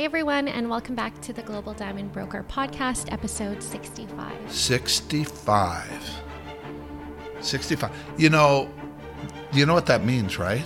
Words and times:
Hi, 0.00 0.04
everyone, 0.04 0.48
and 0.48 0.70
welcome 0.70 0.94
back 0.94 1.20
to 1.20 1.34
the 1.34 1.42
Global 1.42 1.74
Diamond 1.74 2.10
Broker 2.10 2.42
Podcast, 2.48 3.12
episode 3.12 3.62
65. 3.62 4.50
65. 4.50 6.22
65. 7.42 7.90
You 8.16 8.30
know, 8.30 8.70
you 9.52 9.66
know 9.66 9.74
what 9.74 9.84
that 9.84 10.02
means, 10.02 10.38
right? 10.38 10.64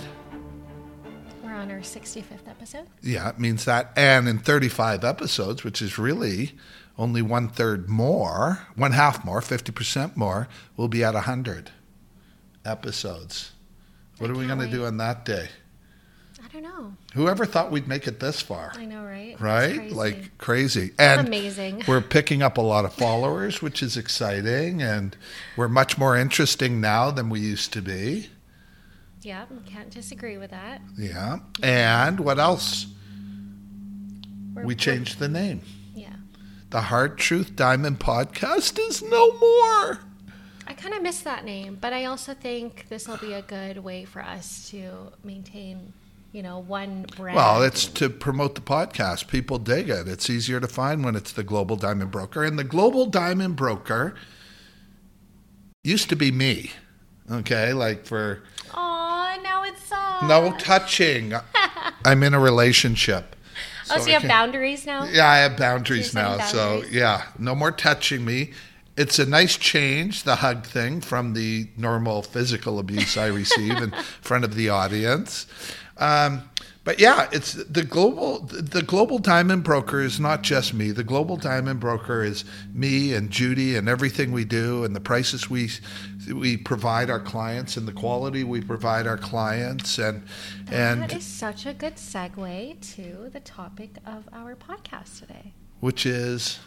We're 1.43 1.53
on 1.53 1.69
our 1.69 1.79
65th 1.79 2.47
episode. 2.47 2.87
Yeah, 3.01 3.27
it 3.27 3.37
means 3.37 3.65
that. 3.65 3.91
And 3.97 4.29
in 4.29 4.39
35 4.39 5.03
episodes, 5.03 5.65
which 5.65 5.81
is 5.81 5.99
really 5.99 6.53
only 6.97 7.21
one 7.21 7.49
third 7.49 7.89
more, 7.89 8.65
one 8.75 8.93
half 8.93 9.25
more, 9.25 9.41
50% 9.41 10.15
more, 10.15 10.47
we'll 10.77 10.87
be 10.87 11.03
at 11.03 11.13
100 11.13 11.71
episodes. 12.63 13.51
What 14.17 14.29
I 14.29 14.33
are 14.33 14.37
we 14.37 14.47
going 14.47 14.59
to 14.59 14.71
do 14.71 14.85
on 14.85 14.95
that 14.95 15.25
day? 15.25 15.49
Don't 16.55 16.63
know. 16.63 16.93
Whoever 17.15 17.45
thought 17.45 17.69
we'd 17.69 17.85
make 17.87 18.07
it 18.07 18.21
this 18.21 18.41
far? 18.41 18.71
I 18.77 18.85
know, 18.85 19.03
right? 19.03 19.35
Right? 19.41 19.75
crazy. 19.75 19.93
Like 19.93 20.37
crazy. 20.37 20.91
And 20.97 21.27
amazing. 21.27 21.83
we're 21.85 21.99
picking 21.99 22.41
up 22.41 22.57
a 22.57 22.61
lot 22.61 22.85
of 22.85 22.93
followers, 22.93 23.61
which 23.61 23.83
is 23.83 23.97
exciting. 23.97 24.81
And 24.81 25.17
we're 25.57 25.67
much 25.67 25.97
more 25.97 26.15
interesting 26.15 26.79
now 26.79 27.11
than 27.11 27.29
we 27.29 27.41
used 27.41 27.73
to 27.73 27.81
be. 27.81 28.29
yeah, 29.21 29.45
can't 29.65 29.89
disagree 29.89 30.37
with 30.37 30.51
that. 30.51 30.81
Yeah. 30.97 31.39
And 31.61 32.21
what 32.21 32.39
else? 32.39 32.85
We're- 34.53 34.65
We 34.65 34.75
changed 34.75 35.19
the 35.19 35.27
name. 35.27 35.61
Yeah. 35.93 36.15
The 36.69 36.79
Hard 36.83 37.17
Truth 37.17 37.57
Diamond 37.57 37.99
Podcast 37.99 38.79
is 38.79 39.01
no 39.01 39.37
more. 39.39 39.99
I 40.67 40.73
kind 40.73 40.93
of 40.95 41.01
miss 41.03 41.19
that 41.21 41.43
name, 41.43 41.77
but 41.81 41.91
I 41.91 42.05
also 42.05 42.33
think 42.33 42.87
this 42.87 43.09
will 43.09 43.17
be 43.17 43.33
a 43.33 43.41
good 43.41 43.79
way 43.79 44.05
for 44.05 44.21
us 44.21 44.69
to 44.69 45.11
maintain, 45.21 45.91
you 46.35 46.43
know, 46.43 46.59
one 46.59 47.05
brand. 47.15 47.37
Well, 47.37 47.63
it's 47.63 47.85
to 47.85 48.09
promote 48.09 48.55
the 48.55 48.61
podcast. 48.61 49.29
People 49.29 49.57
dig 49.57 49.89
it. 49.89 50.05
It's 50.05 50.29
easier 50.29 50.59
to 50.59 50.67
find 50.67 51.05
when 51.05 51.15
it's 51.15 51.31
the 51.31 51.43
Global 51.43 51.77
Diamond 51.77 52.11
Broker. 52.11 52.43
And 52.43 52.59
the 52.59 52.65
Global 52.65 53.05
Diamond 53.05 53.55
Broker 53.55 54.15
used 55.83 56.09
to 56.09 56.15
be 56.17 56.31
me. 56.31 56.71
Okay, 57.31 57.71
like 57.73 58.05
for 58.05 58.43
Aw, 58.73 59.37
now 59.41 59.63
it's 59.63 59.81
sad. 59.83 60.27
no 60.27 60.55
touching. 60.57 61.33
I'm 62.05 62.21
in 62.21 62.33
a 62.33 62.39
relationship. 62.39 63.35
Oh, 63.89 63.97
so, 63.99 64.03
I 64.03 64.05
you 64.07 64.11
have 64.13 64.21
can't- 64.23 64.27
boundaries 64.31 64.85
now? 64.85 65.05
Yeah, 65.05 65.27
I 65.29 65.37
have 65.37 65.55
boundaries 65.57 66.13
You're 66.13 66.21
now. 66.21 66.37
setting 66.39 66.53
So 66.53 66.83
yeah, 66.91 67.27
no 67.39 67.55
more 67.55 67.71
touching 67.71 68.25
me. 68.25 68.51
It's 68.97 69.19
a 69.19 69.25
nice 69.25 69.57
change, 69.57 70.23
the 70.23 70.35
hug 70.37 70.65
thing, 70.65 71.01
from 71.01 71.33
the 71.33 71.67
normal 71.77 72.21
physical 72.21 72.77
abuse 72.79 73.17
I 73.17 73.27
receive 73.27 73.77
in 73.77 73.91
front 74.21 74.43
of 74.45 74.55
the 74.55 74.69
audience. 74.69 75.47
Um, 75.97 76.49
but 76.85 76.99
yeah, 76.99 77.27
it's 77.31 77.53
the 77.53 77.83
global. 77.83 78.41
The 78.41 78.83
global 78.83 79.17
diamond 79.17 79.63
broker 79.63 80.01
is 80.01 80.19
not 80.19 80.43
just 80.43 80.71
me. 80.71 80.91
The 80.91 81.03
global 81.03 81.35
diamond 81.35 81.79
broker 81.79 82.23
is 82.23 82.45
me 82.73 83.11
and 83.13 83.31
Judy 83.31 83.75
and 83.75 83.89
everything 83.89 84.31
we 84.31 84.45
do 84.45 84.83
and 84.83 84.95
the 84.95 84.99
prices 84.99 85.49
we 85.49 85.71
we 86.31 86.57
provide 86.57 87.09
our 87.09 87.19
clients 87.19 87.75
and 87.75 87.87
the 87.87 87.91
quality 87.91 88.43
we 88.43 88.61
provide 88.61 89.07
our 89.07 89.17
clients 89.17 89.97
and 89.97 90.23
and 90.71 91.01
that 91.01 91.13
is 91.15 91.23
such 91.23 91.65
a 91.65 91.73
good 91.73 91.95
segue 91.95 92.95
to 92.95 93.29
the 93.33 93.39
topic 93.39 93.97
of 94.05 94.29
our 94.31 94.55
podcast 94.55 95.19
today. 95.19 95.53
which 95.79 96.05
is 96.05 96.59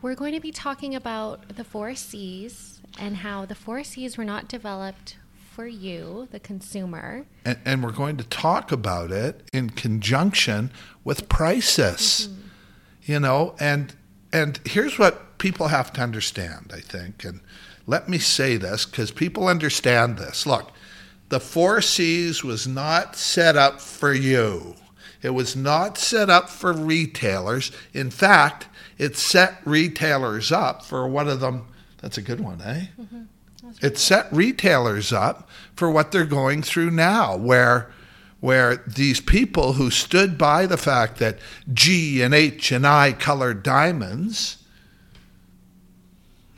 We're 0.00 0.14
going 0.14 0.32
to 0.32 0.40
be 0.40 0.52
talking 0.52 0.94
about 0.94 1.56
the 1.56 1.64
four 1.64 1.94
C's 1.94 2.80
and 2.98 3.18
how 3.18 3.44
the 3.44 3.54
four 3.54 3.84
C's 3.84 4.16
were 4.16 4.24
not 4.24 4.48
developed 4.48 5.16
for 5.56 5.66
you, 5.66 6.28
the 6.32 6.38
consumer. 6.38 7.24
and, 7.42 7.58
and 7.64 7.82
we're 7.82 7.90
going 7.90 8.18
to 8.18 8.24
talk 8.24 8.70
about 8.70 9.10
it 9.10 9.48
in 9.54 9.70
conjunction 9.70 10.70
with 11.02 11.30
prices. 11.30 12.28
You 13.02 13.20
know 13.20 13.54
and 13.58 13.94
and 14.34 14.60
here's 14.66 14.98
what 14.98 15.38
people 15.38 15.68
have 15.68 15.92
to 15.94 16.02
understand 16.02 16.72
i 16.74 16.80
think. 16.80 17.24
And 17.24 17.40
let 17.86 18.06
me 18.06 18.18
say 18.18 18.58
this 18.58 18.84
because 18.84 19.10
people 19.10 19.48
understand 19.48 20.18
this. 20.18 20.44
Look 20.44 20.72
the 21.30 21.40
four 21.40 21.80
c's 21.80 22.44
was 22.44 22.66
not 22.66 23.16
set 23.16 23.56
up 23.56 23.80
for 23.80 24.12
you. 24.12 24.74
It 25.22 25.30
was 25.30 25.56
not 25.56 25.96
set 25.96 26.28
up 26.28 26.50
for 26.50 26.72
retailers. 26.74 27.72
In 27.94 28.10
fact 28.10 28.66
it 28.98 29.16
set 29.16 29.62
retailers 29.64 30.52
up 30.52 30.84
for 30.84 31.08
one 31.08 31.28
of 31.28 31.40
them. 31.40 31.68
That's 32.02 32.18
a 32.18 32.22
good 32.22 32.40
one 32.40 32.60
eh 32.60 32.86
it 33.82 33.98
set 33.98 34.32
retailers 34.32 35.12
up 35.12 35.48
for 35.74 35.90
what 35.90 36.12
they're 36.12 36.24
going 36.24 36.62
through 36.62 36.90
now 36.90 37.36
where 37.36 37.90
where 38.40 38.76
these 38.86 39.20
people 39.20 39.74
who 39.74 39.90
stood 39.90 40.36
by 40.36 40.66
the 40.66 40.76
fact 40.76 41.18
that 41.18 41.38
G 41.72 42.22
and 42.22 42.34
H 42.34 42.70
and 42.70 42.86
I 42.86 43.12
colored 43.12 43.62
diamonds 43.62 44.58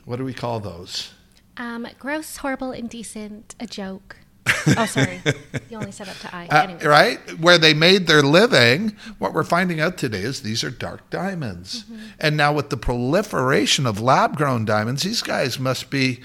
what 0.09 0.17
do 0.17 0.25
we 0.25 0.33
call 0.33 0.59
those? 0.59 1.13
Um, 1.57 1.85
gross, 1.99 2.37
horrible, 2.37 2.71
indecent, 2.71 3.53
a 3.59 3.67
joke. 3.67 4.17
Oh, 4.75 4.87
sorry. 4.87 5.21
you 5.69 5.77
only 5.77 5.91
said 5.91 6.09
up 6.09 6.17
to 6.17 6.35
I. 6.35 6.47
Uh, 6.47 6.63
Anyways. 6.63 6.85
right? 6.85 7.39
Where 7.39 7.59
they 7.59 7.75
made 7.75 8.07
their 8.07 8.23
living, 8.23 8.95
what 9.19 9.33
we're 9.33 9.43
finding 9.43 9.79
out 9.79 9.97
today 9.97 10.21
is 10.21 10.41
these 10.41 10.63
are 10.63 10.71
dark 10.71 11.07
diamonds. 11.11 11.85
And 12.19 12.35
now 12.35 12.53
with 12.53 12.71
the 12.71 12.77
proliferation 12.77 13.85
of 13.85 14.01
lab 14.01 14.35
grown 14.35 14.65
diamonds, 14.65 15.03
these 15.03 15.21
guys 15.21 15.59
must 15.59 15.91
be 15.91 16.21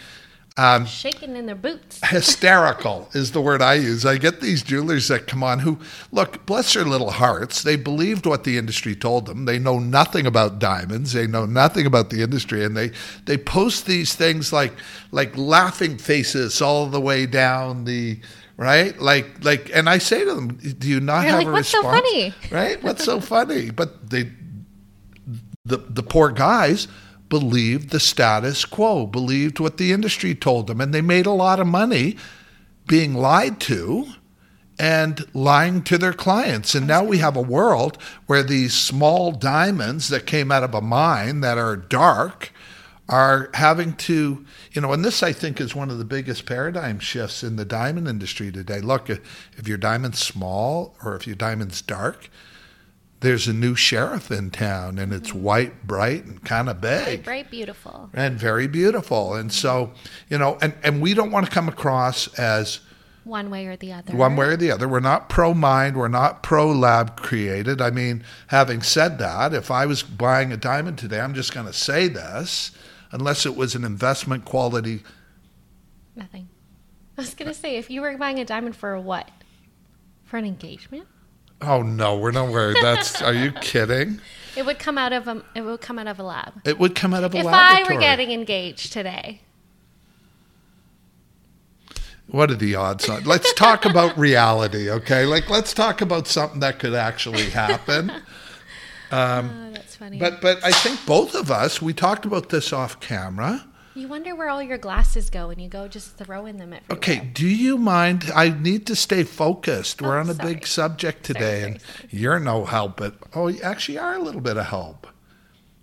um, 0.56 0.86
Shaking 0.86 1.34
in 1.34 1.46
their 1.46 1.56
boots. 1.56 2.00
hysterical 2.08 3.08
is 3.12 3.32
the 3.32 3.40
word 3.40 3.60
I 3.60 3.74
use. 3.74 4.06
I 4.06 4.18
get 4.18 4.40
these 4.40 4.62
jewelers 4.62 5.08
that 5.08 5.26
come 5.26 5.42
on 5.42 5.58
who 5.58 5.80
look, 6.12 6.46
bless 6.46 6.74
their 6.74 6.84
little 6.84 7.10
hearts. 7.10 7.62
They 7.62 7.74
believed 7.74 8.24
what 8.24 8.44
the 8.44 8.56
industry 8.56 8.94
told 8.94 9.26
them. 9.26 9.46
They 9.46 9.58
know 9.58 9.80
nothing 9.80 10.26
about 10.26 10.60
diamonds. 10.60 11.12
They 11.12 11.26
know 11.26 11.44
nothing 11.44 11.86
about 11.86 12.10
the 12.10 12.22
industry, 12.22 12.64
and 12.64 12.76
they 12.76 12.92
they 13.24 13.36
post 13.36 13.86
these 13.86 14.14
things 14.14 14.52
like 14.52 14.72
like 15.10 15.36
laughing 15.36 15.98
faces 15.98 16.62
all 16.62 16.86
the 16.86 17.00
way 17.00 17.26
down 17.26 17.84
the 17.84 18.20
right 18.56 19.00
like 19.00 19.42
like 19.42 19.68
and 19.74 19.88
i 19.90 19.98
say 19.98 20.24
to 20.24 20.32
them 20.32 20.48
do 20.78 20.86
you 20.88 21.00
not 21.00 21.22
You're 21.22 21.30
have 21.30 21.38
like, 21.38 21.46
a 21.48 21.50
"What's 21.50 21.68
so 21.68 21.78
response 21.78 22.08
funny?" 22.08 22.34
right 22.52 22.80
what's 22.84 23.04
so 23.04 23.20
funny 23.34 23.70
but 23.70 24.10
they 24.10 24.30
the 25.64 25.78
the 25.78 26.04
poor 26.04 26.30
guys 26.30 26.86
believed 27.28 27.90
the 27.90 28.00
status 28.00 28.64
quo, 28.64 29.06
believed 29.06 29.60
what 29.60 29.76
the 29.76 29.92
industry 29.92 30.34
told 30.34 30.66
them, 30.66 30.80
and 30.80 30.92
they 30.92 31.00
made 31.00 31.26
a 31.26 31.30
lot 31.30 31.60
of 31.60 31.66
money 31.66 32.16
being 32.86 33.14
lied 33.14 33.60
to 33.60 34.08
and 34.78 35.24
lying 35.34 35.82
to 35.82 35.98
their 35.98 36.12
clients. 36.12 36.74
And 36.74 36.86
now 36.86 37.04
we 37.04 37.18
have 37.18 37.36
a 37.36 37.42
world 37.42 37.96
where 38.26 38.42
these 38.42 38.74
small 38.74 39.32
diamonds 39.32 40.08
that 40.08 40.26
came 40.26 40.50
out 40.50 40.64
of 40.64 40.74
a 40.74 40.80
mine 40.80 41.40
that 41.40 41.58
are 41.58 41.76
dark 41.76 42.52
are 43.08 43.50
having 43.54 43.94
to, 43.94 44.44
you 44.72 44.80
know, 44.80 44.92
and 44.92 45.04
this 45.04 45.22
I 45.22 45.32
think 45.32 45.60
is 45.60 45.74
one 45.74 45.90
of 45.90 45.98
the 45.98 46.04
biggest 46.04 46.46
paradigm 46.46 46.98
shifts 46.98 47.44
in 47.44 47.56
the 47.56 47.64
diamond 47.64 48.08
industry 48.08 48.50
today. 48.50 48.80
Look, 48.80 49.10
if 49.10 49.68
your 49.68 49.78
diamond's 49.78 50.18
small 50.18 50.96
or 51.04 51.14
if 51.14 51.26
your 51.26 51.36
diamond's 51.36 51.82
dark, 51.82 52.30
there's 53.24 53.48
a 53.48 53.52
new 53.52 53.74
sheriff 53.74 54.30
in 54.30 54.50
town 54.50 54.98
and 54.98 55.12
it's 55.12 55.30
mm-hmm. 55.30 55.42
white, 55.42 55.86
bright, 55.86 56.24
and 56.24 56.44
kind 56.44 56.68
of 56.68 56.80
big 56.80 57.24
Bright, 57.24 57.50
beautiful. 57.50 58.10
and 58.12 58.38
very 58.38 58.66
beautiful. 58.66 59.34
And 59.34 59.52
so, 59.52 59.92
you 60.28 60.38
know, 60.38 60.58
and, 60.60 60.74
and 60.82 61.00
we 61.00 61.14
don't 61.14 61.30
want 61.30 61.46
to 61.46 61.52
come 61.52 61.68
across 61.68 62.28
as 62.38 62.80
One 63.24 63.50
way 63.50 63.66
or 63.66 63.76
the 63.76 63.92
other. 63.92 64.14
one 64.14 64.36
way 64.36 64.46
or 64.46 64.56
the 64.56 64.70
other. 64.70 64.86
We're 64.86 65.00
not 65.00 65.28
pro 65.28 65.54
mind, 65.54 65.96
we're 65.96 66.08
not 66.08 66.42
pro 66.42 66.70
lab 66.70 67.16
created. 67.16 67.80
I 67.80 67.90
mean, 67.90 68.24
having 68.48 68.82
said 68.82 69.18
that, 69.18 69.54
if 69.54 69.70
I 69.70 69.86
was 69.86 70.02
buying 70.02 70.52
a 70.52 70.56
diamond 70.56 70.98
today, 70.98 71.20
I'm 71.20 71.34
just 71.34 71.54
going 71.54 71.66
to 71.66 71.72
say 71.72 72.08
this, 72.08 72.72
unless 73.10 73.46
it 73.46 73.56
was 73.56 73.74
an 73.74 73.84
investment 73.84 74.44
quality. 74.44 75.02
Nothing. 76.14 76.48
I 77.16 77.22
was 77.22 77.34
going 77.34 77.48
to 77.48 77.54
say, 77.54 77.76
if 77.76 77.88
you 77.90 78.02
were 78.02 78.16
buying 78.18 78.38
a 78.38 78.44
diamond 78.44 78.76
for 78.76 79.00
what? 79.00 79.30
For 80.24 80.36
an 80.36 80.44
engagement? 80.44 81.06
Oh 81.62 81.82
no, 81.82 82.16
we're 82.18 82.30
not 82.30 82.46
nowhere. 82.46 82.74
That's 82.82 83.22
are 83.22 83.32
you 83.34 83.52
kidding? 83.60 84.20
It 84.56 84.64
would 84.64 84.78
come 84.78 84.98
out 84.98 85.12
of 85.12 85.26
a, 85.26 85.42
it 85.54 85.62
would 85.62 85.80
come 85.80 85.98
out 85.98 86.06
of 86.06 86.18
a 86.18 86.22
lab. 86.22 86.54
It 86.64 86.78
would 86.78 86.94
come 86.94 87.12
out 87.14 87.24
of 87.24 87.34
a 87.34 87.38
lab. 87.38 87.46
If 87.46 87.52
I 87.52 87.70
laboratory. 87.72 87.96
were 87.96 88.00
getting 88.00 88.30
engaged 88.32 88.92
today, 88.92 89.40
What 92.26 92.50
are 92.50 92.54
the 92.56 92.74
odds 92.74 93.08
on? 93.08 93.24
Let's 93.24 93.52
talk 93.54 93.84
about 93.84 94.16
reality, 94.18 94.90
okay? 94.90 95.24
Like 95.26 95.50
let's 95.50 95.72
talk 95.74 96.00
about 96.00 96.26
something 96.26 96.60
that 96.60 96.78
could 96.78 96.94
actually 96.94 97.50
happen. 97.50 98.12
Um, 99.10 99.68
oh, 99.68 99.72
that's 99.74 99.94
funny. 99.94 100.18
But 100.18 100.40
but 100.40 100.64
I 100.64 100.72
think 100.72 100.98
both 101.06 101.36
of 101.36 101.48
us 101.48 101.80
we 101.80 101.92
talked 101.92 102.24
about 102.24 102.48
this 102.48 102.72
off 102.72 102.98
camera. 102.98 103.64
You 103.94 104.08
wonder 104.08 104.34
where 104.34 104.48
all 104.48 104.62
your 104.62 104.78
glasses 104.78 105.30
go 105.30 105.50
and 105.50 105.60
you 105.60 105.68
go 105.68 105.86
just 105.88 106.16
throwing 106.16 106.56
them 106.56 106.72
everywhere. 106.72 106.96
Okay, 106.98 107.18
do 107.32 107.46
you 107.46 107.78
mind? 107.78 108.30
I 108.34 108.48
need 108.48 108.86
to 108.88 108.96
stay 108.96 109.22
focused. 109.22 110.02
We're 110.02 110.16
Oh, 110.16 110.20
on 110.20 110.30
a 110.30 110.34
sorry. 110.34 110.54
big 110.54 110.66
subject 110.66 111.24
today, 111.24 111.60
sorry, 111.60 111.72
and 111.72 111.80
sorry. 111.80 112.08
you're 112.10 112.40
no 112.40 112.64
help. 112.64 112.96
But 112.96 113.14
oh, 113.34 113.48
you 113.48 113.60
actually 113.62 113.98
are 113.98 114.14
a 114.14 114.18
little 114.18 114.40
bit 114.40 114.56
of 114.56 114.66
help. 114.66 115.06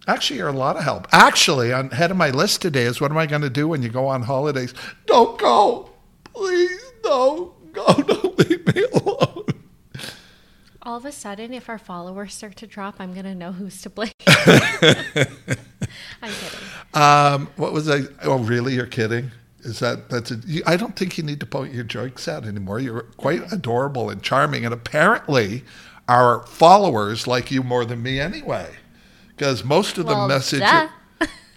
Actually, 0.07 0.37
you're 0.39 0.47
a 0.49 0.53
lot 0.53 0.75
of 0.77 0.83
help. 0.83 1.07
Actually, 1.11 1.71
on 1.71 1.91
head 1.91 2.11
of 2.11 2.17
my 2.17 2.31
list 2.31 2.61
today 2.61 2.83
is 2.83 2.99
what 2.99 3.11
am 3.11 3.17
I 3.17 3.27
going 3.27 3.43
to 3.43 3.49
do 3.51 3.67
when 3.67 3.81
you 3.83 3.89
go 3.89 4.07
on 4.07 4.23
holidays? 4.23 4.73
Don't 5.05 5.37
go, 5.39 5.91
please. 6.33 6.81
Don't 7.03 7.53
go. 7.73 7.93
Don't 8.03 8.39
leave 8.49 8.75
me 8.75 8.83
alone. 8.93 9.45
All 10.83 10.97
of 10.97 11.05
a 11.05 11.11
sudden, 11.11 11.53
if 11.53 11.69
our 11.69 11.77
followers 11.77 12.33
start 12.33 12.55
to 12.57 12.67
drop, 12.67 12.95
I'm 12.99 13.13
going 13.13 13.25
to 13.25 13.35
know 13.35 13.51
who's 13.51 13.81
to 13.83 13.89
blame. 13.91 14.11
Um, 16.93 17.47
what 17.55 17.73
was 17.73 17.89
I? 17.89 18.01
Oh, 18.23 18.39
really? 18.39 18.73
You're 18.75 18.85
kidding? 18.85 19.31
Is 19.61 19.79
that 19.79 20.09
that's? 20.09 20.31
A, 20.31 20.35
you, 20.45 20.63
I 20.65 20.75
don't 20.75 20.95
think 20.95 21.17
you 21.17 21.23
need 21.23 21.39
to 21.39 21.45
point 21.45 21.73
your 21.73 21.83
jokes 21.83 22.27
out 22.27 22.45
anymore. 22.45 22.79
You're 22.79 23.03
quite 23.17 23.51
adorable 23.53 24.09
and 24.09 24.21
charming, 24.21 24.65
and 24.65 24.73
apparently, 24.73 25.63
our 26.09 26.45
followers 26.47 27.27
like 27.27 27.51
you 27.51 27.63
more 27.63 27.85
than 27.85 28.01
me 28.03 28.19
anyway. 28.19 28.69
Because 29.29 29.63
most 29.63 29.97
of 29.97 30.05
the 30.05 30.13
Well, 30.13 30.27
message 30.27 30.59
duh. 30.61 30.87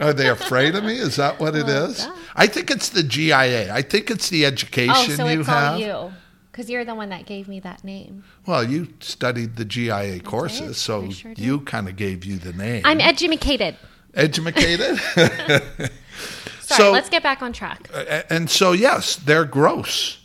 are 0.00 0.12
they 0.12 0.28
afraid 0.28 0.74
of 0.74 0.84
me? 0.84 0.94
Is 0.96 1.16
that 1.16 1.40
what 1.40 1.54
it 1.56 1.66
Well, 1.66 1.90
is? 1.90 1.98
duh. 2.04 2.12
I 2.36 2.46
think 2.46 2.70
it's 2.70 2.88
the 2.90 3.02
GIA. 3.02 3.72
I 3.74 3.82
think 3.82 4.10
it's 4.10 4.28
the 4.28 4.44
education 4.46 5.12
Oh, 5.12 5.16
so 5.16 5.28
you 5.28 5.40
it's 5.40 5.48
have. 5.48 5.74
all 5.74 5.78
you. 5.80 6.12
Because 6.52 6.70
you're 6.70 6.84
the 6.84 6.94
one 6.94 7.08
that 7.08 7.26
gave 7.26 7.48
me 7.48 7.58
that 7.60 7.82
name. 7.82 8.22
Well, 8.46 8.62
you 8.62 8.88
studied 9.00 9.56
the 9.56 9.64
GIA 9.64 10.20
courses, 10.20 10.78
so 10.78 11.10
sure 11.10 11.32
you 11.36 11.60
kind 11.62 11.88
of 11.88 11.96
gave 11.96 12.24
you 12.24 12.36
the 12.38 12.52
name. 12.52 12.82
I'm 12.84 13.00
educated. 13.00 13.76
Educated. 14.16 14.98
Sorry, 15.14 15.90
So- 16.60 16.92
let's 16.92 17.08
get 17.10 17.22
back 17.22 17.42
on 17.42 17.52
track. 17.52 17.88
Uh, 17.92 17.98
uh, 17.98 18.22
and 18.30 18.48
so 18.50 18.72
yes, 18.72 19.16
they're 19.16 19.44
gross. 19.44 20.18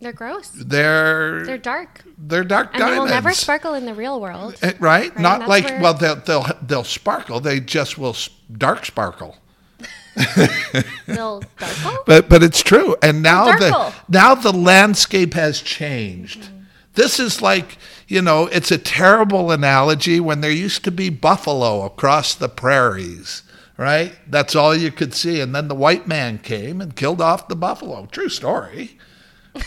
They're 0.00 0.12
gross. 0.14 0.48
They're 0.54 1.44
They're 1.44 1.58
dark. 1.58 2.02
they're, 2.16 2.42
dark. 2.42 2.70
And 2.74 2.82
they 2.82 2.98
will 2.98 3.04
never 3.06 3.32
sparkle 3.34 3.74
in 3.74 3.84
the 3.84 3.92
real 3.92 4.18
world. 4.18 4.56
Eh, 4.62 4.72
right? 4.80 5.16
Not 5.18 5.46
like 5.46 5.66
where- 5.66 5.80
well, 5.82 5.94
they'll 5.94 6.16
they'll 6.16 6.46
they'll 6.62 6.84
sparkle. 6.84 7.40
They 7.40 7.60
just 7.60 7.98
will 7.98 8.16
dark 8.56 8.86
sparkle. 8.86 9.36
They'll 11.06 11.42
darkle? 11.58 11.96
But 12.06 12.28
but 12.28 12.42
it's 12.42 12.62
true. 12.62 12.96
And 13.02 13.22
now 13.22 13.56
the 13.56 13.94
now 14.08 14.34
the 14.34 14.52
landscape 14.52 15.34
has 15.34 15.60
changed. 15.60 16.40
Mm-hmm. 16.42 16.64
This 16.94 17.20
is 17.20 17.40
like 17.40 17.78
you 18.10 18.20
know, 18.20 18.46
it's 18.48 18.72
a 18.72 18.78
terrible 18.78 19.52
analogy 19.52 20.18
when 20.18 20.40
there 20.40 20.50
used 20.50 20.82
to 20.82 20.90
be 20.90 21.10
buffalo 21.10 21.84
across 21.84 22.34
the 22.34 22.48
prairies. 22.48 23.44
Right? 23.76 24.18
That's 24.28 24.54
all 24.54 24.76
you 24.76 24.90
could 24.90 25.14
see. 25.14 25.40
And 25.40 25.54
then 25.54 25.68
the 25.68 25.74
white 25.74 26.06
man 26.06 26.38
came 26.38 26.82
and 26.82 26.94
killed 26.94 27.22
off 27.22 27.48
the 27.48 27.56
buffalo. 27.56 28.04
True 28.06 28.28
story. 28.28 28.98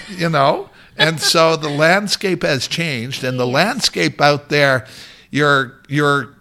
you 0.10 0.30
know? 0.30 0.69
And 0.98 1.19
so 1.19 1.56
the 1.56 1.69
landscape 1.69 2.44
has 2.44 2.68
changed 2.68 3.24
and 3.24 3.40
the 3.40 3.48
landscape 3.48 4.22
out 4.22 4.50
there, 4.50 4.86
you're 5.31 5.81
you're 5.88 6.36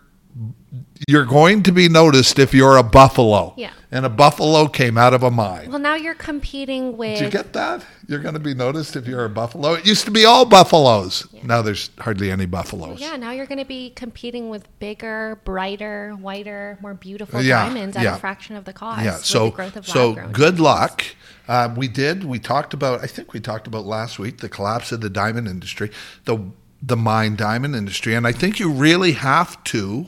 you're 1.08 1.24
going 1.24 1.62
to 1.64 1.72
be 1.72 1.88
noticed 1.88 2.38
if 2.38 2.54
you're 2.54 2.76
a 2.76 2.82
buffalo. 2.82 3.54
Yeah. 3.56 3.72
And 3.90 4.06
a 4.06 4.08
buffalo 4.08 4.68
came 4.68 4.96
out 4.96 5.12
of 5.12 5.22
a 5.22 5.30
mine. 5.30 5.68
Well, 5.68 5.78
now 5.78 5.96
you're 5.96 6.14
competing 6.14 6.96
with. 6.96 7.18
Did 7.18 7.24
you 7.26 7.30
get 7.30 7.52
that? 7.52 7.84
You're 8.08 8.20
going 8.20 8.34
to 8.34 8.40
be 8.40 8.54
noticed 8.54 8.96
if 8.96 9.06
you're 9.06 9.24
a 9.26 9.28
buffalo. 9.30 9.74
It 9.74 9.86
used 9.86 10.06
to 10.06 10.10
be 10.10 10.24
all 10.24 10.46
buffaloes. 10.46 11.26
Now 11.42 11.60
there's 11.60 11.90
hardly 11.98 12.30
any 12.30 12.46
buffaloes. 12.46 13.00
yeah, 13.00 13.16
now 13.16 13.32
you're 13.32 13.46
going 13.46 13.58
to 13.58 13.66
be 13.66 13.90
competing 13.90 14.48
with 14.48 14.66
bigger, 14.78 15.40
brighter, 15.44 16.12
whiter, 16.18 16.78
more 16.80 16.94
beautiful 16.94 17.42
Yeah, 17.42 17.66
diamonds 17.68 17.96
at 17.96 18.04
yeah. 18.04 18.16
a 18.16 18.18
fraction 18.18 18.56
of 18.56 18.64
the 18.64 18.72
cost. 18.72 19.04
Yeah. 19.04 19.16
So 19.16 19.46
the 19.46 19.50
growth 19.56 19.76
of 19.76 19.86
so 19.86 20.14
good 20.32 20.58
luck. 20.58 21.04
Uh, 21.48 21.74
we 21.76 21.88
did. 21.88 22.24
We 22.24 22.38
talked 22.38 22.72
about. 22.72 23.02
I 23.02 23.06
think 23.06 23.32
we 23.34 23.40
talked 23.40 23.66
about 23.66 23.84
last 23.84 24.18
week 24.18 24.38
the 24.38 24.48
collapse 24.48 24.92
of 24.92 25.00
the 25.00 25.10
diamond 25.10 25.48
industry, 25.48 25.90
the 26.24 26.38
the 26.80 26.96
mine 26.96 27.36
diamond 27.36 27.76
industry, 27.76 28.14
and 28.14 28.26
I 28.26 28.32
think 28.32 28.58
you 28.58 28.70
really 28.70 29.12
have 29.12 29.62
to 29.64 30.06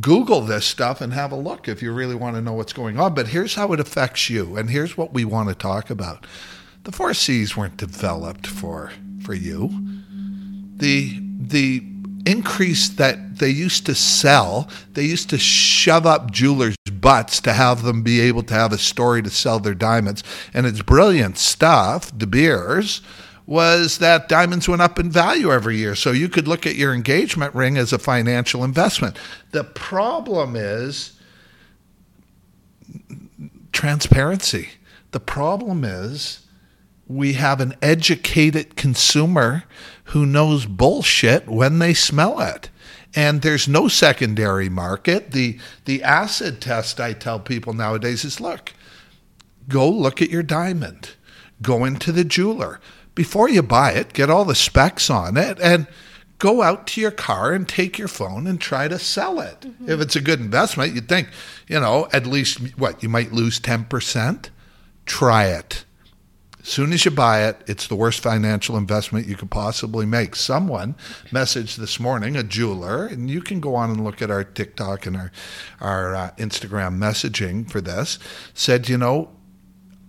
Google 0.00 0.40
this 0.40 0.64
stuff 0.64 1.00
and 1.00 1.12
have 1.12 1.32
a 1.32 1.36
look 1.36 1.68
if 1.68 1.82
you 1.82 1.92
really 1.92 2.14
want 2.14 2.36
to 2.36 2.42
know 2.42 2.54
what's 2.54 2.72
going 2.72 2.98
on. 2.98 3.14
But 3.14 3.28
here's 3.28 3.54
how 3.54 3.72
it 3.72 3.80
affects 3.80 4.30
you, 4.30 4.56
and 4.56 4.70
here's 4.70 4.96
what 4.96 5.12
we 5.12 5.24
want 5.24 5.48
to 5.48 5.54
talk 5.54 5.90
about. 5.90 6.26
The 6.84 6.92
four 6.92 7.14
C's 7.14 7.56
weren't 7.56 7.76
developed 7.76 8.46
for 8.46 8.92
for 9.22 9.34
you. 9.34 9.70
The 10.76 11.20
the 11.38 11.84
increase 12.24 12.88
that 12.88 13.38
they 13.38 13.50
used 13.50 13.84
to 13.86 13.94
sell, 13.94 14.68
they 14.92 15.04
used 15.04 15.28
to 15.30 15.38
shove 15.38 16.06
up 16.06 16.30
jewelers' 16.30 16.76
butts 16.92 17.40
to 17.40 17.52
have 17.52 17.82
them 17.82 18.02
be 18.02 18.20
able 18.20 18.42
to 18.44 18.54
have 18.54 18.72
a 18.72 18.78
story 18.78 19.22
to 19.22 19.30
sell 19.30 19.58
their 19.58 19.74
diamonds. 19.74 20.22
And 20.54 20.66
it's 20.66 20.82
brilliant 20.82 21.38
stuff, 21.38 22.16
De 22.16 22.26
Beers, 22.26 23.02
was 23.52 23.98
that 23.98 24.30
diamonds 24.30 24.66
went 24.66 24.80
up 24.80 24.98
in 24.98 25.10
value 25.10 25.52
every 25.52 25.76
year. 25.76 25.94
So 25.94 26.10
you 26.10 26.30
could 26.30 26.48
look 26.48 26.66
at 26.66 26.74
your 26.74 26.94
engagement 26.94 27.54
ring 27.54 27.76
as 27.76 27.92
a 27.92 27.98
financial 27.98 28.64
investment. 28.64 29.18
The 29.50 29.62
problem 29.62 30.56
is 30.56 31.20
transparency. 33.70 34.70
The 35.10 35.20
problem 35.20 35.84
is 35.84 36.46
we 37.06 37.34
have 37.34 37.60
an 37.60 37.74
educated 37.82 38.74
consumer 38.74 39.64
who 40.04 40.24
knows 40.24 40.64
bullshit 40.64 41.46
when 41.46 41.78
they 41.78 41.92
smell 41.92 42.40
it. 42.40 42.70
And 43.14 43.42
there's 43.42 43.68
no 43.68 43.86
secondary 43.86 44.70
market. 44.70 45.32
The 45.32 45.58
the 45.84 46.02
acid 46.02 46.62
test 46.62 46.98
I 46.98 47.12
tell 47.12 47.38
people 47.38 47.74
nowadays 47.74 48.24
is 48.24 48.40
look, 48.40 48.72
go 49.68 49.90
look 49.90 50.22
at 50.22 50.30
your 50.30 50.42
diamond. 50.42 51.10
Go 51.60 51.84
into 51.84 52.12
the 52.12 52.24
jeweler. 52.24 52.80
Before 53.14 53.48
you 53.48 53.62
buy 53.62 53.92
it, 53.92 54.12
get 54.12 54.30
all 54.30 54.44
the 54.44 54.54
specs 54.54 55.10
on 55.10 55.36
it 55.36 55.58
and 55.60 55.86
go 56.38 56.62
out 56.62 56.86
to 56.88 57.00
your 57.00 57.10
car 57.10 57.52
and 57.52 57.68
take 57.68 57.98
your 57.98 58.08
phone 58.08 58.46
and 58.46 58.60
try 58.60 58.88
to 58.88 58.98
sell 58.98 59.38
it. 59.38 59.64
If 59.86 60.00
it's 60.00 60.16
a 60.16 60.20
good 60.20 60.40
investment, 60.40 60.94
you'd 60.94 61.08
think, 61.08 61.28
you 61.68 61.78
know, 61.78 62.08
at 62.12 62.26
least 62.26 62.76
what, 62.78 63.02
you 63.02 63.08
might 63.08 63.32
lose 63.32 63.60
10%. 63.60 64.48
Try 65.06 65.44
it. 65.46 65.84
As 66.60 66.68
soon 66.68 66.92
as 66.92 67.04
you 67.04 67.10
buy 67.10 67.44
it, 67.44 67.60
it's 67.66 67.88
the 67.88 67.96
worst 67.96 68.20
financial 68.20 68.76
investment 68.76 69.26
you 69.26 69.36
could 69.36 69.50
possibly 69.50 70.06
make. 70.06 70.36
Someone 70.36 70.94
messaged 71.30 71.76
this 71.76 71.98
morning, 71.98 72.36
a 72.36 72.42
jeweler, 72.44 73.06
and 73.06 73.28
you 73.28 73.40
can 73.40 73.58
go 73.60 73.74
on 73.74 73.90
and 73.90 74.04
look 74.04 74.22
at 74.22 74.30
our 74.30 74.44
TikTok 74.44 75.04
and 75.06 75.16
our, 75.16 75.32
our 75.80 76.14
uh, 76.14 76.30
Instagram 76.38 76.98
messaging 76.98 77.68
for 77.68 77.80
this, 77.80 78.18
said, 78.54 78.88
you 78.88 78.96
know, 78.96 79.30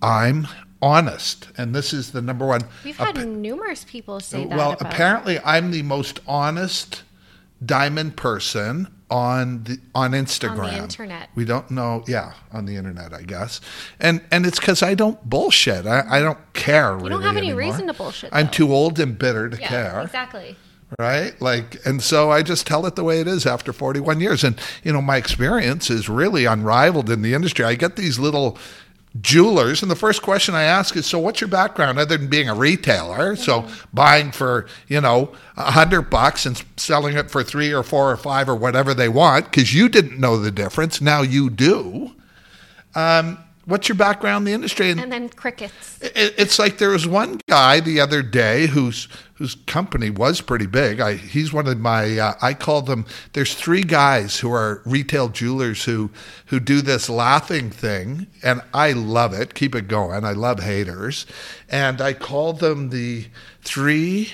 I'm 0.01 0.47
honest. 0.83 1.47
And 1.57 1.73
this 1.73 1.93
is 1.93 2.11
the 2.11 2.21
number 2.21 2.45
one. 2.45 2.61
We've 2.83 2.97
had 2.97 3.25
numerous 3.25 3.85
people 3.85 4.19
say 4.19 4.45
that. 4.45 4.57
well, 4.57 4.75
apparently, 4.79 5.39
I'm 5.39 5.71
the 5.71 5.81
most 5.81 6.19
honest 6.27 7.03
diamond 7.65 8.17
person 8.17 8.93
on 9.09 9.63
the 9.63 9.79
on 9.95 10.11
Instagram. 10.11 10.59
On 10.59 10.73
the 10.73 10.77
internet. 10.77 11.29
We 11.35 11.45
don't 11.45 11.71
know, 11.71 12.03
yeah, 12.07 12.33
on 12.51 12.65
the 12.65 12.75
internet, 12.75 13.13
I 13.13 13.21
guess. 13.21 13.61
And 13.99 14.21
and 14.31 14.45
it's 14.45 14.59
because 14.59 14.83
I 14.83 14.93
don't 14.93 15.23
bullshit. 15.27 15.85
I, 15.85 16.03
I 16.09 16.19
don't 16.19 16.39
care. 16.53 16.99
You 16.99 17.09
don't 17.09 17.21
have 17.21 17.37
any 17.37 17.53
reason 17.53 17.87
to 17.87 17.93
bullshit, 17.93 18.29
I'm 18.33 18.47
though. 18.47 18.51
too 18.51 18.73
old 18.73 18.99
and 18.99 19.17
bitter 19.17 19.49
to 19.49 19.59
yeah, 19.59 19.67
care 19.67 20.01
exactly. 20.01 20.57
right 20.99 21.41
like 21.41 21.83
and 21.87 22.03
so 22.03 22.29
i 22.29 22.43
just 22.43 22.67
tell 22.67 22.85
it 22.85 22.95
the 22.95 23.03
way 23.03 23.19
it 23.19 23.27
is 23.27 23.47
after 23.47 23.73
41 23.73 24.19
years 24.19 24.43
and 24.43 24.59
you 24.83 24.93
know 24.93 25.01
my 25.01 25.17
experience 25.17 25.89
is 25.89 26.07
really 26.07 26.45
unrivaled 26.45 27.09
in 27.09 27.23
the 27.23 27.33
industry 27.33 27.65
i 27.65 27.73
get 27.73 27.95
these 27.95 28.19
little 28.19 28.59
jewelers 29.21 29.83
and 29.83 29.91
the 29.91 29.95
first 29.95 30.23
question 30.23 30.55
i 30.55 30.63
ask 30.63 30.95
is 30.95 31.05
so 31.05 31.19
what's 31.19 31.39
your 31.39 31.47
background 31.47 31.99
other 31.99 32.17
than 32.17 32.27
being 32.27 32.49
a 32.49 32.55
retailer? 32.55 33.35
So 33.35 33.67
buying 33.93 34.31
for 34.31 34.67
you 34.87 35.01
know 35.01 35.33
a 35.57 35.71
hundred 35.71 36.03
bucks 36.03 36.45
and 36.45 36.61
selling 36.77 37.15
it 37.17 37.29
for 37.29 37.43
three 37.43 37.71
or 37.71 37.83
four 37.83 38.11
or 38.11 38.17
five 38.17 38.49
or 38.49 38.55
whatever 38.55 38.93
they 38.93 39.09
want 39.09 39.45
because 39.45 39.73
you 39.73 39.89
didn't 39.89 40.19
know 40.19 40.37
the 40.37 40.51
difference 40.51 41.01
now 41.01 41.21
you 41.21 41.49
do. 41.49 42.11
Um, 42.95 43.42
what's 43.65 43.87
your 43.87 43.95
background 43.95 44.41
in 44.41 44.45
the 44.45 44.53
industry 44.53 44.89
and 44.91 44.99
And 44.99 45.11
then 45.11 45.29
crickets. 45.29 45.99
it, 46.01 46.33
it's 46.37 46.59
like 46.59 46.77
there 46.77 46.89
was 46.89 47.07
one 47.07 47.39
guy 47.49 47.79
the 47.79 47.99
other 47.99 48.21
day 48.21 48.67
whose 48.67 49.07
whose 49.35 49.55
company 49.65 50.09
was 50.09 50.41
pretty 50.41 50.67
big. 50.67 50.99
I, 50.99 51.15
he's 51.15 51.51
one 51.51 51.67
of 51.67 51.79
my 51.79 52.17
uh, 52.17 52.33
I 52.41 52.53
call 52.53 52.81
them. 52.81 53.05
There's 53.33 53.53
three 53.55 53.83
guys 53.83 54.39
who 54.39 54.51
are 54.53 54.81
retail 54.85 55.29
jewelers 55.29 55.83
who 55.85 56.11
who 56.47 56.59
do 56.59 56.81
this 56.81 57.09
laughing 57.09 57.69
thing, 57.69 58.27
and 58.43 58.61
I 58.73 58.91
love 58.93 59.33
it. 59.33 59.53
Keep 59.53 59.75
it 59.75 59.87
going. 59.87 60.23
I 60.23 60.31
love 60.33 60.59
haters, 60.61 61.25
and 61.69 61.99
I 62.01 62.13
call 62.13 62.53
them 62.53 62.89
the 62.89 63.25
three. 63.61 64.33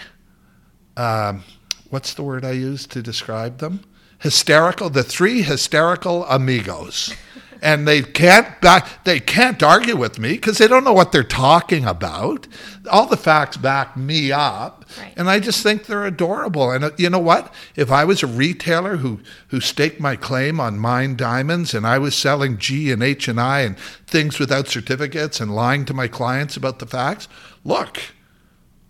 Um, 0.97 1.43
what's 1.89 2.13
the 2.13 2.23
word 2.23 2.43
I 2.43 2.51
use 2.51 2.85
to 2.87 3.01
describe 3.01 3.59
them? 3.59 3.81
Hysterical. 4.19 4.89
The 4.89 5.03
three 5.03 5.43
hysterical 5.43 6.25
amigos 6.25 7.13
and 7.61 7.87
they 7.87 8.01
can't 8.01 8.59
back, 8.61 9.03
they 9.03 9.19
can't 9.19 9.61
argue 9.61 9.95
with 9.97 10.17
me 10.17 10.33
because 10.33 10.57
they 10.57 10.67
don't 10.67 10.83
know 10.83 10.93
what 10.93 11.11
they're 11.11 11.23
talking 11.23 11.85
about. 11.85 12.47
All 12.89 13.05
the 13.05 13.17
facts 13.17 13.57
back 13.57 13.95
me 13.97 14.31
up, 14.31 14.85
Right. 14.97 15.13
and 15.17 15.29
I 15.29 15.39
just 15.39 15.61
think 15.61 15.85
they're 15.85 16.05
adorable. 16.05 16.71
And 16.71 16.83
uh, 16.85 16.91
you 16.97 17.09
know 17.09 17.19
what? 17.19 17.53
If 17.75 17.91
I 17.91 18.05
was 18.05 18.23
a 18.23 18.27
retailer 18.27 18.97
who 18.97 19.19
who 19.49 19.59
staked 19.59 19.99
my 19.99 20.15
claim 20.15 20.59
on 20.59 20.79
mine 20.79 21.15
diamonds, 21.15 21.73
and 21.73 21.85
I 21.85 21.97
was 21.99 22.15
selling 22.15 22.57
G 22.57 22.91
and 22.91 23.03
H 23.03 23.27
and 23.27 23.39
I 23.39 23.61
and 23.61 23.77
things 24.07 24.39
without 24.39 24.67
certificates 24.67 25.39
and 25.39 25.53
lying 25.53 25.85
to 25.85 25.93
my 25.93 26.07
clients 26.07 26.57
about 26.57 26.79
the 26.79 26.85
facts, 26.87 27.27
look, 27.63 27.99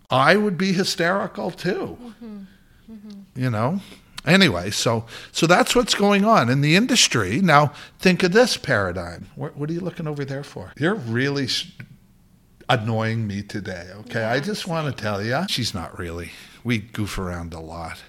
I 0.08 0.36
would 0.36 0.56
be 0.56 0.72
hysterical 0.72 1.50
too. 1.50 1.98
You 3.36 3.50
know. 3.50 3.80
Anyway, 4.26 4.70
so 4.70 5.06
so 5.32 5.46
that's 5.46 5.74
what's 5.74 5.94
going 5.94 6.24
on 6.24 6.48
in 6.50 6.60
the 6.60 6.76
industry. 6.76 7.40
Now, 7.40 7.72
think 7.98 8.22
of 8.22 8.32
this 8.32 8.56
paradigm. 8.56 9.28
What, 9.34 9.56
what 9.56 9.70
are 9.70 9.72
you 9.72 9.80
looking 9.80 10.06
over 10.06 10.24
there 10.24 10.44
for? 10.44 10.72
You're 10.78 10.94
really 10.94 11.48
annoying 12.68 13.26
me 13.26 13.42
today. 13.42 13.88
Okay, 14.00 14.22
I 14.22 14.40
just 14.40 14.66
want 14.66 14.94
to 14.94 15.02
tell 15.02 15.22
you, 15.24 15.44
she's 15.48 15.74
not 15.74 15.98
really. 15.98 16.30
we 16.62 16.78
goof 16.78 17.18
around 17.18 17.54
a 17.54 17.60
lot. 17.60 18.02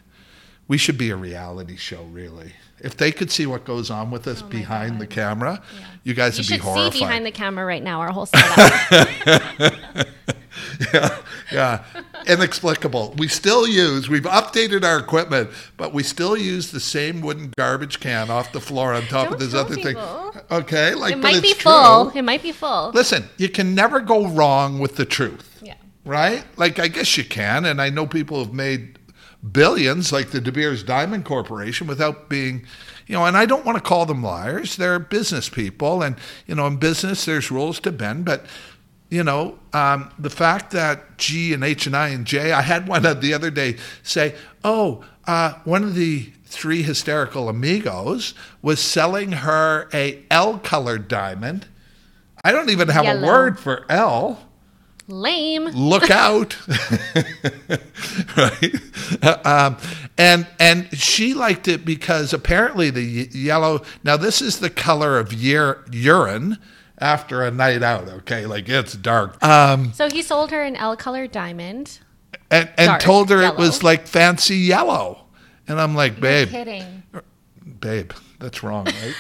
We 0.68 0.78
should 0.78 0.98
be 0.98 1.10
a 1.10 1.16
reality 1.16 1.76
show, 1.78 2.04
really. 2.04 2.54
If 2.80 2.98
they 2.98 3.12
could 3.12 3.30
see 3.32 3.46
what 3.46 3.66
goes 3.66 3.90
on 3.92 4.10
with 4.12 4.28
us 4.28 4.42
Oh 4.42 4.48
behind 4.48 5.00
the 5.00 5.06
God. 5.06 5.14
camera, 5.16 5.64
you 6.04 6.14
guys 6.14 6.38
You 6.38 6.44
would 6.44 6.50
be 6.50 6.64
horrified. 6.64 6.86
You 6.86 6.92
should 6.92 6.94
see 6.94 7.06
behind 7.06 7.26
the 7.26 7.32
camera 7.32 7.66
right 7.66 7.84
now 7.84 8.00
our 8.02 8.12
whole 8.12 8.26
setup. 8.26 10.08
yeah, 10.94 11.18
yeah, 11.52 11.84
inexplicable. 12.28 13.14
We 13.18 13.28
still 13.28 13.68
use. 13.68 14.10
We've 14.10 14.24
updated 14.24 14.84
our 14.84 14.98
equipment, 15.00 15.50
but 15.78 15.94
we 15.94 16.04
still 16.04 16.36
use 16.38 16.72
the 16.72 16.80
same 16.80 17.22
wooden 17.22 17.54
garbage 17.58 18.00
can 18.00 18.30
off 18.30 18.52
the 18.52 18.62
floor 18.62 18.94
on 18.94 19.04
top 19.04 19.32
of 19.32 19.32
Don't 19.32 19.40
this 19.40 19.54
other 19.54 19.76
people. 19.76 20.32
thing. 20.32 20.42
Okay, 20.52 20.94
like 20.96 21.14
it 21.14 21.18
might 21.20 21.42
be 21.42 21.54
full. 21.54 22.10
true. 22.12 22.20
It 22.20 22.24
might 22.24 22.42
be 22.42 22.52
full. 22.52 22.92
Listen, 22.94 23.26
you 23.38 23.50
can 23.50 23.76
never 23.76 24.00
go 24.00 24.28
wrong 24.28 24.80
with 24.80 24.96
the 24.96 25.06
truth. 25.06 25.60
Yeah. 25.62 25.76
right? 26.06 26.44
Like 26.58 26.80
I 26.80 26.88
guess 26.88 27.18
you 27.18 27.26
can, 27.26 27.66
and 27.66 27.82
I 27.82 27.90
know 27.90 28.08
people 28.08 28.40
have 28.44 28.54
made 28.54 28.98
billions, 29.52 30.12
like 30.12 30.32
the 30.32 30.42
De 30.42 30.52
Beers 30.52 30.84
Diamond 30.84 31.26
Corporation, 31.26 31.88
without 31.88 32.30
being, 32.30 32.66
you 33.08 33.16
know. 33.16 33.26
And 33.26 33.36
I 33.38 33.46
don't 33.46 33.66
want 33.66 33.78
to 33.78 33.84
call 33.84 34.06
them 34.06 34.24
liars; 34.24 34.78
they're 34.78 35.00
business 35.00 35.50
people, 35.50 36.02
and 36.02 36.16
you 36.48 36.56
know, 36.56 36.68
in 36.68 36.78
business 36.78 37.26
there's 37.26 37.52
rules 37.52 37.80
to 37.82 37.92
bend. 37.92 38.26
But 38.26 38.46
you 39.12 39.24
know, 39.24 39.60
um, 39.74 40.10
the 40.18 40.32
fact 40.32 40.72
that 40.72 41.20
G 41.20 41.54
and 41.54 41.64
H 41.64 41.86
and 41.86 41.96
I 41.96 42.08
and 42.08 42.26
J, 42.26 42.52
I 42.52 42.62
had 42.62 42.88
one 42.88 43.04
the 43.04 43.34
other 43.34 43.52
day 43.52 43.78
say, 44.02 44.34
"Oh, 44.64 45.04
uh, 45.28 45.54
one 45.64 45.84
of 45.84 45.94
the." 45.94 46.32
Three 46.52 46.84
hysterical 46.84 47.48
amigos 47.48 48.34
was 48.62 48.82
selling 48.82 49.32
her 49.32 49.88
a 49.94 50.22
L 50.30 50.60
colored 50.60 51.08
diamond. 51.08 51.66
I 52.44 52.52
don't 52.52 52.70
even 52.70 52.90
have 52.90 53.06
a 53.06 53.26
word 53.26 53.58
for 53.58 53.86
L 53.88 54.50
Lame. 55.08 55.68
look 55.68 56.10
out 56.12 56.58
right 58.38 58.76
um, 59.46 59.78
and 60.18 60.48
and 60.60 60.90
she 60.98 61.34
liked 61.34 61.68
it 61.68 61.86
because 61.86 62.34
apparently 62.34 62.90
the 62.90 63.30
yellow 63.32 63.82
now 64.04 64.18
this 64.18 64.42
is 64.42 64.60
the 64.60 64.70
color 64.70 65.20
of 65.20 65.32
ur- 65.32 65.86
urine 65.92 66.58
after 67.02 67.44
a 67.44 67.52
night 67.52 67.84
out 67.84 68.08
okay 68.08 68.46
like 68.46 68.70
it's 68.70 68.94
dark 68.94 69.42
um, 69.44 69.92
So 69.94 70.10
he 70.10 70.22
sold 70.22 70.52
her 70.52 70.62
an 70.62 70.76
L 70.76 70.96
color 70.96 71.28
diamond, 71.28 72.00
and, 72.50 72.70
and 72.78 72.88
Dark 72.88 73.02
told 73.02 73.30
her 73.30 73.42
it 73.42 73.58
was 73.58 73.84
like 73.84 74.08
fancy 74.08 74.58
yellow 74.58 75.26
and 75.68 75.80
i'm 75.80 75.96
like 75.96 76.20
babe 76.20 76.50
kidding. 76.50 77.04
babe 77.80 78.12
that's 78.40 78.64
wrong 78.64 78.86
right 78.86 79.16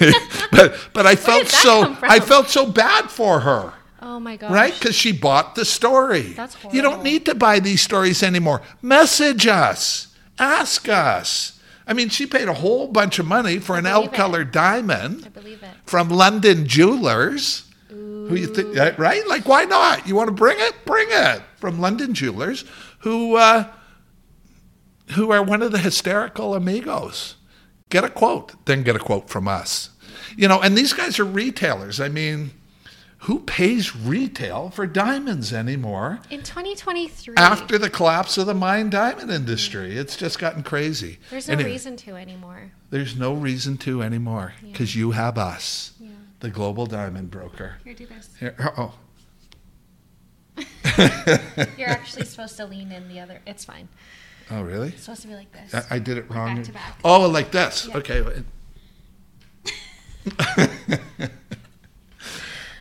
but 0.52 0.78
but 0.92 1.06
i 1.06 1.14
felt 1.16 1.48
so 1.48 1.96
i 2.02 2.20
felt 2.20 2.48
so 2.48 2.66
bad 2.66 3.10
for 3.10 3.40
her 3.40 3.72
Oh 4.00 4.20
my 4.20 4.36
gosh. 4.36 4.52
Right? 4.52 4.72
Because 4.72 4.94
she 4.94 5.10
bought 5.12 5.54
the 5.54 5.64
story. 5.64 6.32
That's 6.32 6.54
horrible. 6.54 6.76
You 6.76 6.82
don't 6.82 7.02
need 7.02 7.26
to 7.26 7.34
buy 7.34 7.58
these 7.58 7.82
stories 7.82 8.22
anymore. 8.22 8.62
Message 8.80 9.46
us. 9.46 10.14
Ask 10.38 10.88
us. 10.88 11.57
I 11.88 11.94
mean, 11.94 12.10
she 12.10 12.26
paid 12.26 12.48
a 12.48 12.52
whole 12.52 12.86
bunch 12.86 13.18
of 13.18 13.26
money 13.26 13.58
for 13.58 13.78
an 13.78 13.86
L 13.86 14.06
colored 14.08 14.52
diamond 14.52 15.24
I 15.24 15.30
believe 15.30 15.62
it. 15.62 15.70
from 15.86 16.10
London 16.10 16.66
Jewelers. 16.68 17.64
Who 17.88 18.34
you 18.34 18.46
think, 18.46 18.76
uh, 18.76 18.92
right? 18.98 19.26
Like, 19.26 19.48
why 19.48 19.64
not? 19.64 20.06
You 20.06 20.14
want 20.14 20.28
to 20.28 20.34
bring 20.34 20.58
it? 20.60 20.74
Bring 20.84 21.08
it 21.10 21.40
from 21.56 21.80
London 21.80 22.12
Jewelers, 22.12 22.66
who 22.98 23.36
uh, 23.36 23.72
who 25.12 25.30
are 25.32 25.42
one 25.42 25.62
of 25.62 25.72
the 25.72 25.78
hysterical 25.78 26.54
amigos. 26.54 27.36
Get 27.88 28.04
a 28.04 28.10
quote, 28.10 28.66
then 28.66 28.82
get 28.82 28.96
a 28.96 28.98
quote 28.98 29.30
from 29.30 29.48
us. 29.48 29.88
You 30.36 30.46
know, 30.46 30.60
and 30.60 30.76
these 30.76 30.92
guys 30.92 31.18
are 31.18 31.24
retailers. 31.24 32.00
I 32.00 32.10
mean, 32.10 32.50
who 33.22 33.40
pays 33.40 33.96
retail 33.96 34.70
for 34.70 34.86
diamonds 34.86 35.52
anymore? 35.52 36.20
In 36.30 36.42
2023, 36.42 37.34
After 37.36 37.76
the 37.78 37.90
collapse 37.90 38.38
of 38.38 38.46
the 38.46 38.54
mine 38.54 38.90
diamond 38.90 39.30
industry, 39.30 39.96
it's 39.96 40.16
just 40.16 40.38
gotten 40.38 40.62
crazy. 40.62 41.18
there's 41.30 41.48
no 41.48 41.54
Anyway, 41.54 41.70
reason 41.72 41.96
to 41.96 42.14
anymore. 42.16 42.70
There's 42.90 43.16
no 43.16 43.34
reason 43.34 43.76
to 43.78 44.02
anymore 44.02 44.54
because 44.62 44.94
you 44.94 45.10
have 45.12 45.36
us, 45.36 45.92
Yeah. 45.98 46.10
the 46.40 46.50
global 46.50 46.86
diamond 46.86 47.30
broker. 47.30 47.78
Here, 47.84 47.94
do 47.94 48.06
this. 48.06 48.30
Here, 48.38 48.54
uh 48.58 48.70
oh, 48.76 48.94
You're 51.76 51.88
actually 51.88 52.24
supposed 52.32 52.56
to 52.56 52.66
lean 52.66 52.90
in 52.92 53.08
the 53.08 53.20
other. 53.20 53.40
It's 53.46 53.64
fine. 53.64 53.88
oh, 54.50 54.62
really? 54.62 54.88
It's 54.88 55.02
supposed 55.02 55.22
to 55.22 55.28
be 55.28 55.34
like 55.34 55.52
this. 55.52 55.74
I, 55.74 55.96
I 55.96 55.98
did 55.98 56.18
it 56.18 56.30
wrong. 56.30 56.56
Back 56.56 56.64
to 56.66 56.72
back. 56.72 56.98
Oh, 57.04 57.28
like 57.28 57.50
this. 57.52 57.86
Yeah. 57.88 57.96
Okay. 57.98 58.42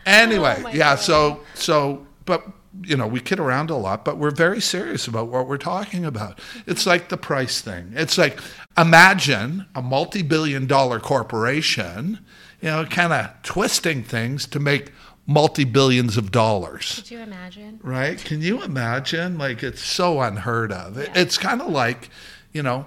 anyway, 0.08 0.64
Oh 0.66 0.70
yeah. 0.70 0.78
God. 0.96 1.00
So 1.00 1.40
so, 1.54 2.06
but 2.26 2.48
you 2.84 2.96
know, 2.96 3.08
we 3.08 3.20
kid 3.20 3.40
around 3.40 3.70
a 3.70 3.76
lot, 3.76 4.06
but 4.06 4.18
we're 4.18 4.32
very 4.32 4.62
serious 4.62 5.08
about 5.08 5.28
what 5.28 5.48
we're 5.48 5.58
talking 5.58 6.06
about. 6.06 6.40
It's 6.68 6.86
like 6.86 7.10
the 7.10 7.18
price 7.18 7.60
thing. 7.62 7.92
It's 7.96 8.18
like 8.18 8.40
imagine 8.78 9.66
a 9.74 9.82
multi-billion-dollar 9.82 11.00
corporation, 11.00 12.20
you 12.62 12.70
know, 12.70 12.86
kind 12.86 13.14
of 13.14 13.32
twisting 13.42 14.04
things 14.04 14.46
to 14.48 14.60
make 14.60 14.92
multi-billions 15.26 16.16
of 16.18 16.32
dollars 16.32 16.96
Could 16.96 17.12
you 17.12 17.20
imagine? 17.20 17.80
right? 17.84 18.18
Can 18.24 18.42
you 18.42 18.62
imagine? 18.64 19.38
Like, 19.38 19.64
it's 19.64 19.84
so 19.84 20.22
unheard 20.22 20.72
of. 20.72 20.98
Yeah. 20.98 21.12
It's 21.16 21.38
kind 21.38 21.62
of 21.62 21.70
like, 21.70 22.10
you 22.54 22.64
know, 22.64 22.86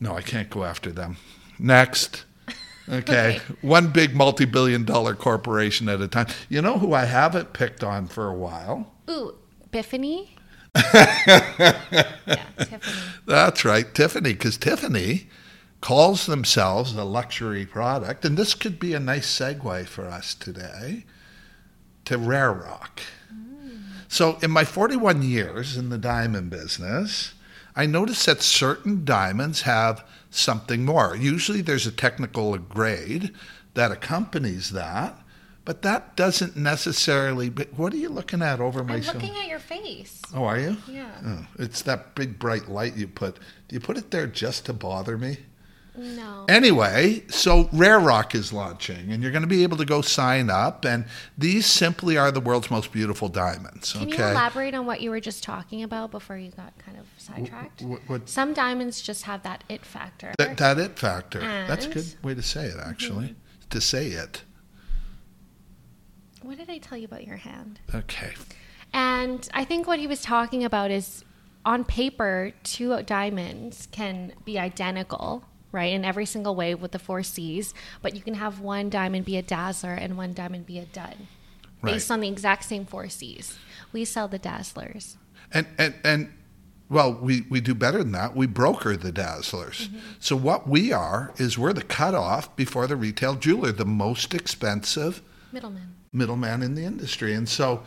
no, 0.00 0.14
I 0.14 0.22
can't 0.22 0.48
go 0.48 0.64
after 0.64 0.90
them. 0.92 1.16
Next. 1.58 2.24
Okay. 2.88 3.36
Okay. 3.36 3.40
One 3.60 3.88
big 3.88 4.14
multi 4.14 4.44
billion 4.44 4.84
dollar 4.84 5.14
corporation 5.14 5.88
at 5.88 6.00
a 6.00 6.08
time. 6.08 6.26
You 6.48 6.62
know 6.62 6.78
who 6.78 6.94
I 6.94 7.04
haven't 7.04 7.52
picked 7.52 7.84
on 7.84 8.06
for 8.06 8.28
a 8.28 8.34
while? 8.34 8.92
Ooh, 9.10 9.34
Biffany. 9.70 10.28
yeah, 10.94 12.44
Tiffany. 12.58 13.02
That's 13.26 13.64
right, 13.64 13.94
Tiffany, 13.94 14.32
because 14.32 14.56
Tiffany 14.56 15.28
calls 15.80 16.26
themselves 16.26 16.94
a 16.94 17.04
luxury 17.04 17.66
product. 17.66 18.24
And 18.24 18.36
this 18.36 18.54
could 18.54 18.78
be 18.78 18.94
a 18.94 19.00
nice 19.00 19.26
segue 19.26 19.86
for 19.86 20.06
us 20.06 20.34
today 20.34 21.04
to 22.04 22.18
Rare 22.18 22.52
Rock. 22.52 23.00
Mm. 23.32 23.80
So, 24.08 24.38
in 24.42 24.50
my 24.50 24.64
41 24.64 25.22
years 25.22 25.76
in 25.76 25.88
the 25.88 25.98
diamond 25.98 26.50
business, 26.50 27.34
I 27.78 27.86
noticed 27.86 28.26
that 28.26 28.42
certain 28.42 29.04
diamonds 29.04 29.62
have 29.62 30.04
something 30.30 30.84
more. 30.84 31.14
Usually, 31.14 31.60
there's 31.60 31.86
a 31.86 31.92
technical 31.92 32.58
grade 32.58 33.32
that 33.74 33.92
accompanies 33.92 34.70
that, 34.70 35.16
but 35.64 35.82
that 35.82 36.16
doesn't 36.16 36.56
necessarily. 36.56 37.48
But 37.48 37.74
what 37.74 37.92
are 37.92 37.98
you 37.98 38.08
looking 38.08 38.42
at 38.42 38.58
over 38.58 38.82
my 38.82 38.96
I'm 38.96 39.02
looking 39.02 39.36
at 39.36 39.46
your 39.46 39.60
face. 39.60 40.20
Oh, 40.34 40.42
are 40.42 40.58
you? 40.58 40.76
Yeah. 40.88 41.12
Oh, 41.24 41.46
it's 41.60 41.82
that 41.82 42.16
big 42.16 42.40
bright 42.40 42.68
light 42.68 42.96
you 42.96 43.06
put. 43.06 43.36
Do 43.68 43.74
you 43.74 43.80
put 43.80 43.96
it 43.96 44.10
there 44.10 44.26
just 44.26 44.66
to 44.66 44.72
bother 44.72 45.16
me? 45.16 45.38
No. 45.98 46.44
Anyway, 46.48 47.24
so 47.28 47.68
Rare 47.72 47.98
Rock 47.98 48.34
is 48.34 48.52
launching, 48.52 49.10
and 49.10 49.22
you're 49.22 49.32
going 49.32 49.42
to 49.42 49.48
be 49.48 49.62
able 49.62 49.76
to 49.78 49.84
go 49.84 50.00
sign 50.00 50.48
up. 50.48 50.84
And 50.84 51.04
these 51.36 51.66
simply 51.66 52.16
are 52.16 52.30
the 52.30 52.40
world's 52.40 52.70
most 52.70 52.92
beautiful 52.92 53.28
diamonds. 53.28 53.92
Can 53.92 54.08
okay. 54.08 54.16
you 54.16 54.30
elaborate 54.30 54.74
on 54.74 54.86
what 54.86 55.00
you 55.00 55.10
were 55.10 55.20
just 55.20 55.42
talking 55.42 55.82
about 55.82 56.10
before 56.10 56.36
you 56.36 56.50
got 56.50 56.72
kind 56.78 56.98
of 56.98 57.06
sidetracked? 57.18 57.82
What, 57.82 58.00
what, 58.06 58.28
Some 58.28 58.54
diamonds 58.54 59.02
just 59.02 59.24
have 59.24 59.42
that 59.42 59.64
it 59.68 59.84
factor. 59.84 60.32
that, 60.38 60.56
that 60.58 60.78
it 60.78 60.98
factor. 60.98 61.40
That's 61.40 61.86
a 61.86 61.90
good 61.90 62.14
way 62.22 62.34
to 62.34 62.42
say 62.42 62.66
it, 62.66 62.76
actually. 62.82 63.26
Mm-hmm. 63.26 63.68
To 63.70 63.80
say 63.80 64.06
it. 64.08 64.42
What 66.42 66.56
did 66.56 66.70
I 66.70 66.78
tell 66.78 66.96
you 66.96 67.04
about 67.04 67.26
your 67.26 67.36
hand? 67.36 67.80
Okay. 67.94 68.32
And 68.92 69.46
I 69.52 69.64
think 69.64 69.86
what 69.86 69.98
he 69.98 70.06
was 70.06 70.22
talking 70.22 70.64
about 70.64 70.90
is 70.90 71.24
on 71.64 71.84
paper, 71.84 72.52
two 72.62 73.02
diamonds 73.02 73.88
can 73.90 74.32
be 74.44 74.58
identical, 74.58 75.44
right, 75.72 75.92
in 75.92 76.04
every 76.04 76.26
single 76.26 76.54
way 76.54 76.74
with 76.74 76.92
the 76.92 76.98
four 76.98 77.22
C's, 77.22 77.74
but 78.02 78.14
you 78.14 78.22
can 78.22 78.34
have 78.34 78.60
one 78.60 78.88
diamond 78.90 79.24
be 79.24 79.36
a 79.36 79.42
dazzler 79.42 79.92
and 79.92 80.16
one 80.16 80.32
diamond 80.32 80.66
be 80.66 80.78
a 80.78 80.84
dud 80.86 81.16
based 81.82 82.10
on 82.10 82.20
the 82.20 82.28
exact 82.28 82.64
same 82.64 82.84
four 82.84 83.08
C's. 83.08 83.58
We 83.92 84.04
sell 84.04 84.28
the 84.28 84.38
dazzlers. 84.38 85.16
And 85.52 85.66
and 85.78 85.94
and 86.04 86.32
well, 86.90 87.12
we, 87.12 87.42
we 87.50 87.60
do 87.60 87.74
better 87.74 87.98
than 87.98 88.12
that. 88.12 88.34
We 88.34 88.46
broker 88.46 88.96
the 88.96 89.12
dazzlers. 89.12 89.88
Mm-hmm. 89.88 89.98
So 90.20 90.36
what 90.36 90.66
we 90.66 90.90
are 90.92 91.34
is 91.36 91.58
we're 91.58 91.74
the 91.74 91.82
cutoff 91.82 92.54
before 92.56 92.86
the 92.86 92.96
retail 92.96 93.34
jeweler, 93.34 93.72
the 93.72 93.84
most 93.84 94.32
expensive 94.32 95.20
Middleman. 95.52 95.94
middleman 96.12 96.62
in 96.62 96.74
the 96.74 96.84
industry. 96.84 97.34
And 97.34 97.46
so, 97.46 97.82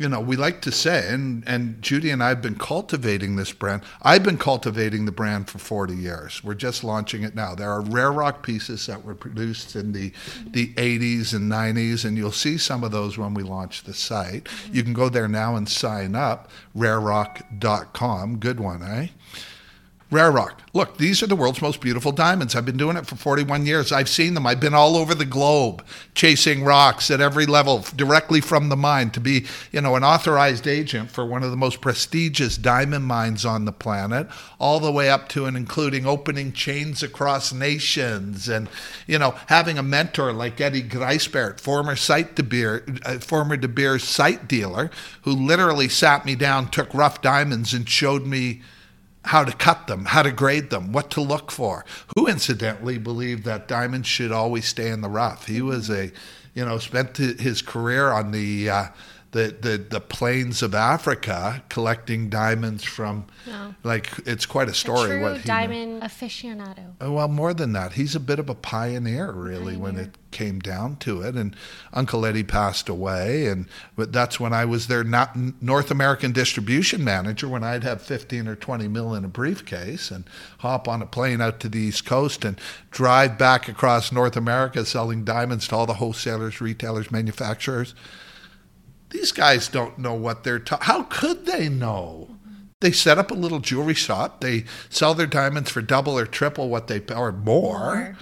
you 0.00 0.08
know, 0.08 0.18
we 0.18 0.34
like 0.34 0.62
to 0.62 0.72
say, 0.72 1.12
and, 1.12 1.46
and 1.46 1.82
Judy 1.82 2.08
and 2.08 2.22
I 2.22 2.30
have 2.30 2.40
been 2.40 2.54
cultivating 2.54 3.36
this 3.36 3.52
brand. 3.52 3.82
I've 4.00 4.22
been 4.22 4.38
cultivating 4.38 5.04
the 5.04 5.12
brand 5.12 5.50
for 5.50 5.58
40 5.58 5.94
years. 5.94 6.42
We're 6.42 6.54
just 6.54 6.82
launching 6.82 7.22
it 7.22 7.34
now. 7.34 7.54
There 7.54 7.70
are 7.70 7.82
rare 7.82 8.10
rock 8.10 8.42
pieces 8.42 8.86
that 8.86 9.04
were 9.04 9.14
produced 9.14 9.76
in 9.76 9.92
the, 9.92 10.10
the 10.46 10.72
80s 10.72 11.34
and 11.34 11.52
90s, 11.52 12.06
and 12.06 12.16
you'll 12.16 12.32
see 12.32 12.56
some 12.56 12.82
of 12.82 12.92
those 12.92 13.18
when 13.18 13.34
we 13.34 13.42
launch 13.42 13.82
the 13.82 13.92
site. 13.92 14.48
You 14.72 14.82
can 14.82 14.94
go 14.94 15.10
there 15.10 15.28
now 15.28 15.56
and 15.56 15.68
sign 15.68 16.14
up, 16.14 16.50
rarerock.com. 16.74 18.38
Good 18.38 18.58
one, 18.58 18.82
eh? 18.82 19.08
Rare 20.10 20.32
Rock. 20.32 20.60
Look, 20.72 20.98
these 20.98 21.22
are 21.22 21.28
the 21.28 21.36
world's 21.36 21.62
most 21.62 21.80
beautiful 21.80 22.10
diamonds. 22.10 22.56
I've 22.56 22.66
been 22.66 22.76
doing 22.76 22.96
it 22.96 23.06
for 23.06 23.14
41 23.14 23.64
years. 23.64 23.92
I've 23.92 24.08
seen 24.08 24.34
them. 24.34 24.44
I've 24.44 24.58
been 24.58 24.74
all 24.74 24.96
over 24.96 25.14
the 25.14 25.24
globe 25.24 25.84
chasing 26.14 26.64
rocks 26.64 27.12
at 27.12 27.20
every 27.20 27.46
level 27.46 27.84
directly 27.94 28.40
from 28.40 28.68
the 28.68 28.76
mine 28.76 29.10
to 29.10 29.20
be, 29.20 29.46
you 29.70 29.80
know, 29.80 29.94
an 29.94 30.02
authorized 30.02 30.66
agent 30.66 31.12
for 31.12 31.24
one 31.24 31.44
of 31.44 31.52
the 31.52 31.56
most 31.56 31.80
prestigious 31.80 32.56
diamond 32.56 33.04
mines 33.04 33.44
on 33.44 33.66
the 33.66 33.72
planet, 33.72 34.26
all 34.58 34.80
the 34.80 34.90
way 34.90 35.08
up 35.08 35.28
to 35.28 35.46
and 35.46 35.56
including 35.56 36.06
opening 36.06 36.52
chains 36.52 37.04
across 37.04 37.52
nations 37.52 38.48
and, 38.48 38.68
you 39.06 39.18
know, 39.18 39.36
having 39.46 39.78
a 39.78 39.82
mentor 39.82 40.32
like 40.32 40.60
Eddie 40.60 40.82
Greisbert, 40.82 41.60
former 41.60 41.94
site 41.94 42.34
De 42.34 42.42
Beer, 42.42 42.84
uh, 43.04 43.18
former 43.18 43.56
De 43.56 43.68
Beers 43.68 44.02
site 44.02 44.48
dealer, 44.48 44.90
who 45.22 45.32
literally 45.32 45.88
sat 45.88 46.24
me 46.24 46.34
down, 46.34 46.68
took 46.68 46.92
rough 46.92 47.22
diamonds 47.22 47.72
and 47.72 47.88
showed 47.88 48.26
me 48.26 48.60
how 49.24 49.44
to 49.44 49.52
cut 49.52 49.86
them, 49.86 50.06
how 50.06 50.22
to 50.22 50.32
grade 50.32 50.70
them, 50.70 50.92
what 50.92 51.10
to 51.10 51.20
look 51.20 51.50
for. 51.50 51.84
Who 52.16 52.26
incidentally 52.26 52.98
believed 52.98 53.44
that 53.44 53.68
diamonds 53.68 54.08
should 54.08 54.32
always 54.32 54.66
stay 54.66 54.88
in 54.88 55.02
the 55.02 55.08
rough. 55.08 55.46
He 55.46 55.62
was 55.62 55.90
a, 55.90 56.10
you 56.54 56.64
know, 56.64 56.78
spent 56.78 57.16
his 57.16 57.62
career 57.62 58.10
on 58.10 58.30
the 58.30 58.70
uh, 58.70 58.86
the, 59.32 59.54
the 59.60 59.78
the 59.78 60.00
plains 60.00 60.60
of 60.60 60.74
Africa 60.74 61.62
collecting 61.68 62.28
diamonds 62.30 62.82
from 62.82 63.26
No. 63.46 63.74
like 63.84 64.10
it's 64.26 64.44
quite 64.44 64.66
a 64.66 64.72
A 64.72 64.74
story 64.74 65.10
true 65.10 65.22
what 65.22 65.36
he 65.38 65.42
diamond 65.44 66.02
aficionado. 66.02 66.94
Uh, 67.00 67.12
Well, 67.12 67.28
more 67.28 67.54
than 67.54 67.72
that, 67.74 67.92
he's 67.92 68.16
a 68.16 68.20
bit 68.20 68.40
of 68.40 68.48
a 68.48 68.56
pioneer, 68.56 69.30
really, 69.30 69.76
when 69.76 69.96
it 69.96 70.16
came 70.32 70.58
down 70.58 70.96
to 70.96 71.22
it. 71.22 71.36
And 71.36 71.54
Uncle 71.92 72.26
Eddie 72.26 72.42
passed 72.42 72.88
away, 72.88 73.46
and 73.46 73.66
but 73.94 74.12
that's 74.12 74.40
when 74.40 74.52
I 74.52 74.64
was 74.64 74.88
their 74.88 75.04
not 75.04 75.36
North 75.62 75.92
American 75.92 76.32
distribution 76.32 77.04
manager. 77.04 77.48
When 77.48 77.62
I'd 77.62 77.84
have 77.84 78.02
fifteen 78.02 78.48
or 78.48 78.56
twenty 78.56 78.88
mil 78.88 79.14
in 79.14 79.24
a 79.24 79.28
briefcase 79.28 80.10
and 80.10 80.24
hop 80.58 80.88
on 80.88 81.02
a 81.02 81.06
plane 81.06 81.40
out 81.40 81.60
to 81.60 81.68
the 81.68 81.78
East 81.78 82.04
Coast 82.04 82.44
and 82.44 82.60
drive 82.90 83.38
back 83.38 83.68
across 83.68 84.10
North 84.10 84.36
America, 84.36 84.84
selling 84.84 85.22
diamonds 85.24 85.68
to 85.68 85.76
all 85.76 85.86
the 85.86 85.94
wholesalers, 85.94 86.60
retailers, 86.60 87.12
manufacturers. 87.12 87.94
These 89.10 89.32
guys 89.32 89.68
don't 89.68 89.98
know 89.98 90.14
what 90.14 90.44
they're. 90.44 90.58
Ta- 90.58 90.78
How 90.82 91.02
could 91.04 91.46
they 91.46 91.68
know? 91.68 92.36
They 92.80 92.92
set 92.92 93.18
up 93.18 93.30
a 93.30 93.34
little 93.34 93.58
jewelry 93.58 93.94
shop. 93.94 94.40
They 94.40 94.64
sell 94.88 95.14
their 95.14 95.26
diamonds 95.26 95.70
for 95.70 95.82
double 95.82 96.18
or 96.18 96.24
triple 96.26 96.70
what 96.70 96.86
they 96.86 97.00
or 97.14 97.32
more, 97.32 97.94
More. 97.94 98.16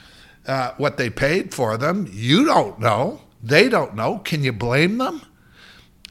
Uh, 0.46 0.72
what 0.78 0.96
they 0.96 1.10
paid 1.10 1.54
for 1.54 1.76
them. 1.76 2.08
You 2.10 2.44
don't 2.44 2.80
know. 2.80 3.20
They 3.42 3.68
don't 3.68 3.94
know. 3.94 4.18
Can 4.18 4.42
you 4.42 4.52
blame 4.52 4.98
them? 4.98 5.22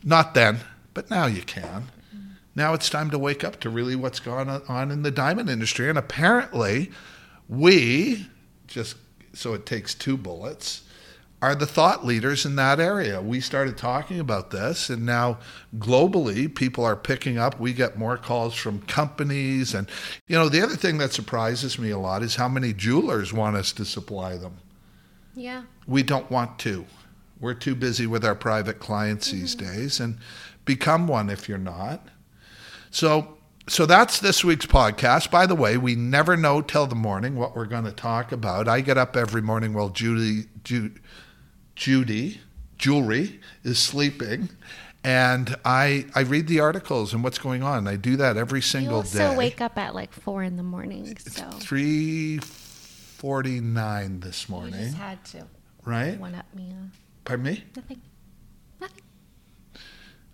Not 0.03 0.33
then, 0.33 0.59
but 0.93 1.09
now 1.09 1.25
you 1.25 1.41
can. 1.41 1.91
Now 2.55 2.73
it's 2.73 2.89
time 2.89 3.09
to 3.11 3.19
wake 3.19 3.43
up 3.43 3.59
to 3.59 3.69
really 3.69 3.95
what's 3.95 4.19
going 4.19 4.47
on 4.49 4.91
in 4.91 5.01
the 5.01 5.11
diamond 5.11 5.49
industry. 5.49 5.89
And 5.89 5.97
apparently, 5.97 6.91
we 7.49 8.27
just 8.67 8.95
so 9.33 9.53
it 9.53 9.65
takes 9.65 9.93
two 9.93 10.17
bullets 10.17 10.83
are 11.41 11.53
the 11.53 11.67
thought 11.67 12.03
leaders 12.03 12.45
in 12.45 12.55
that 12.55 12.79
area. 12.79 13.21
We 13.21 13.39
started 13.41 13.77
talking 13.77 14.19
about 14.19 14.49
this, 14.49 14.89
and 14.89 15.05
now 15.05 15.37
globally, 15.77 16.53
people 16.53 16.83
are 16.83 16.95
picking 16.95 17.37
up. 17.37 17.59
We 17.59 17.73
get 17.73 17.97
more 17.97 18.17
calls 18.17 18.55
from 18.55 18.81
companies. 18.81 19.75
And, 19.75 19.87
you 20.27 20.35
know, 20.35 20.49
the 20.49 20.61
other 20.61 20.75
thing 20.75 20.97
that 20.97 21.13
surprises 21.13 21.77
me 21.77 21.91
a 21.91 21.99
lot 21.99 22.23
is 22.23 22.35
how 22.35 22.47
many 22.47 22.73
jewelers 22.73 23.33
want 23.33 23.55
us 23.55 23.71
to 23.73 23.85
supply 23.85 24.35
them. 24.35 24.57
Yeah. 25.35 25.63
We 25.85 26.01
don't 26.01 26.29
want 26.31 26.57
to. 26.59 26.85
We're 27.39 27.53
too 27.53 27.75
busy 27.75 28.07
with 28.07 28.25
our 28.25 28.33
private 28.33 28.79
clients 28.79 29.27
mm-hmm. 29.27 29.39
these 29.39 29.53
days, 29.53 29.99
and 29.99 30.17
become 30.65 31.07
one 31.07 31.29
if 31.29 31.47
you're 31.47 31.59
not. 31.59 32.07
So, 32.89 33.37
so 33.67 33.85
that's 33.85 34.19
this 34.19 34.43
week's 34.43 34.65
podcast. 34.65 35.29
By 35.29 35.45
the 35.45 35.53
way, 35.53 35.77
we 35.77 35.93
never 35.93 36.35
know 36.35 36.61
till 36.61 36.87
the 36.87 36.95
morning 36.95 37.35
what 37.35 37.55
we're 37.55 37.65
going 37.65 37.83
to 37.83 37.91
talk 37.91 38.31
about. 38.31 38.67
I 38.67 38.81
get 38.81 38.97
up 38.97 39.15
every 39.15 39.43
morning 39.43 39.73
while 39.73 39.89
Judy, 39.89 40.45
Ju, 40.63 40.91
Judy, 41.77 42.41
jewelry 42.79 43.39
is 43.63 43.77
sleeping, 43.77 44.49
and 45.03 45.55
I 45.63 46.07
I 46.15 46.21
read 46.21 46.47
the 46.47 46.59
articles 46.59 47.13
and 47.13 47.23
what's 47.23 47.37
going 47.37 47.61
on. 47.61 47.87
I 47.87 47.95
do 47.97 48.15
that 48.17 48.35
every 48.35 48.63
single 48.63 49.03
day. 49.03 49.19
You 49.19 49.25
also 49.25 49.37
wake 49.37 49.61
up 49.61 49.77
at 49.77 49.93
like 49.93 50.11
four 50.11 50.41
in 50.41 50.57
the 50.57 50.63
morning, 50.63 51.15
so 51.19 51.47
Three 51.59 52.39
forty 52.39 53.59
nine 53.61 54.21
this 54.21 54.49
you 54.49 54.55
morning, 54.55 54.85
just 54.85 54.97
had 54.97 55.23
to 55.25 55.43
right? 55.85 56.19
one 56.19 56.33
up 56.33 56.47
me. 56.55 56.73
Pardon 57.25 57.45
me. 57.45 57.63
nothing. 57.75 58.01
Nothing. 58.81 59.03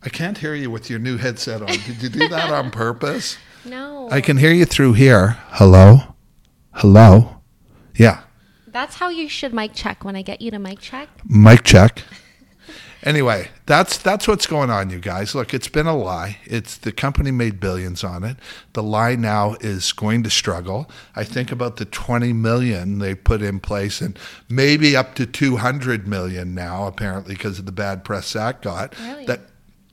I 0.02 0.10
can't 0.10 0.38
hear 0.38 0.56
you 0.56 0.72
with 0.72 0.89
your 0.89 1.00
new 1.00 1.17
headset 1.17 1.62
on. 1.62 1.67
Did 1.67 2.02
you 2.02 2.10
do 2.10 2.28
that 2.30 2.52
on 2.52 2.72
purpose? 2.84 3.38
No. 3.65 4.08
I 4.10 4.22
can 4.22 4.38
hear 4.38 4.52
you 4.54 4.63
through 4.65 4.94
here. 4.94 5.38
Hello? 5.50 6.15
Hello? 6.72 7.41
Yeah. 7.96 8.23
That's 8.74 8.96
how 8.96 9.10
you 9.10 9.30
should 9.30 9.54
mic 9.54 9.74
check 9.74 10.04
when 10.04 10.16
I 10.16 10.24
get 10.24 10.42
you 10.42 10.52
to 10.52 10.60
mic 10.60 10.80
check. 10.80 11.08
Mic 11.26 11.64
check. 11.64 12.02
Anyway, 13.06 13.50
that's 13.66 13.98
that's 13.98 14.30
what's 14.30 14.48
going 14.48 14.70
on, 14.70 14.90
you 14.90 15.00
guys. 15.00 15.36
Look, 15.36 15.54
it's 15.54 15.68
been 15.68 15.88
a 15.88 15.96
lie. 15.96 16.38
It's 16.46 16.78
the 16.78 16.94
company 16.94 17.32
made 17.32 17.60
billions 17.60 18.02
on 18.02 18.24
it. 18.24 18.38
The 18.72 18.84
lie 18.84 19.16
now 19.16 19.58
is 19.60 19.92
going 19.92 20.24
to 20.24 20.30
struggle. 20.30 20.90
I 21.14 21.26
think 21.26 21.52
about 21.52 21.76
the 21.76 21.86
20 21.86 22.32
million 22.32 23.00
they 23.00 23.14
put 23.14 23.42
in 23.42 23.60
place, 23.60 24.00
and 24.00 24.18
maybe 24.48 24.96
up 24.96 25.16
to 25.16 25.26
200 25.26 26.08
million 26.08 26.56
now, 26.56 26.88
apparently 26.88 27.36
because 27.36 27.60
of 27.60 27.66
the 27.66 27.74
bad 27.74 28.06
press 28.06 28.32
that 28.34 28.62
got. 28.62 28.98
Really? 28.98 29.26
That, 29.26 29.42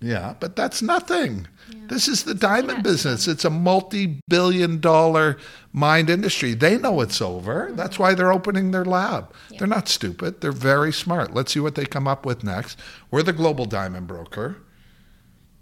yeah, 0.01 0.35
but 0.41 0.57
that's 0.57 0.83
nothing. 0.83 1.47
This 1.89 2.09
is 2.09 2.25
the 2.25 2.35
diamond 2.35 2.79
peanuts. 2.79 3.05
business. 3.05 3.29
It's 3.29 3.45
a 3.45 3.51
multi-billion-dollar 3.51 5.39
mine 5.73 6.09
industry. 6.09 6.55
They 6.55 6.79
know 6.79 7.01
it's 7.01 7.21
over. 7.21 7.71
That's 7.75 7.99
why 7.99 8.15
they're 8.15 8.33
opening 8.33 8.71
their 8.71 8.85
lab. 8.85 9.33
They're 9.59 9.67
not 9.67 9.89
stupid. 9.89 10.41
They're 10.41 10.53
very 10.53 10.93
smart. 10.93 11.35
Let's 11.35 11.53
see 11.53 11.61
what 11.61 11.75
they 11.75 11.85
come 11.85 12.09
up 12.09 12.25
with 12.25 12.45
next. 12.45 12.79
We're 13.11 13.23
the 13.23 13.33
global 13.33 13.67
diamond 13.67 14.07
broker. 14.07 14.57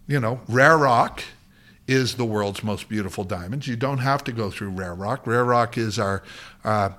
You 0.06 0.20
know, 0.20 0.40
Rare 0.48 0.78
Rock 0.78 1.22
is 1.86 2.14
the 2.14 2.24
world's 2.24 2.62
most 2.62 2.88
beautiful 2.88 3.24
diamonds. 3.24 3.66
You 3.66 3.76
don't 3.76 3.98
have 3.98 4.22
to 4.24 4.32
go 4.32 4.50
through 4.50 4.70
Rare 4.70 4.94
Rock. 4.94 5.26
Rare 5.26 5.44
Rock 5.44 5.78
is 5.78 5.98
our 5.98 6.22
uh, 6.64 6.90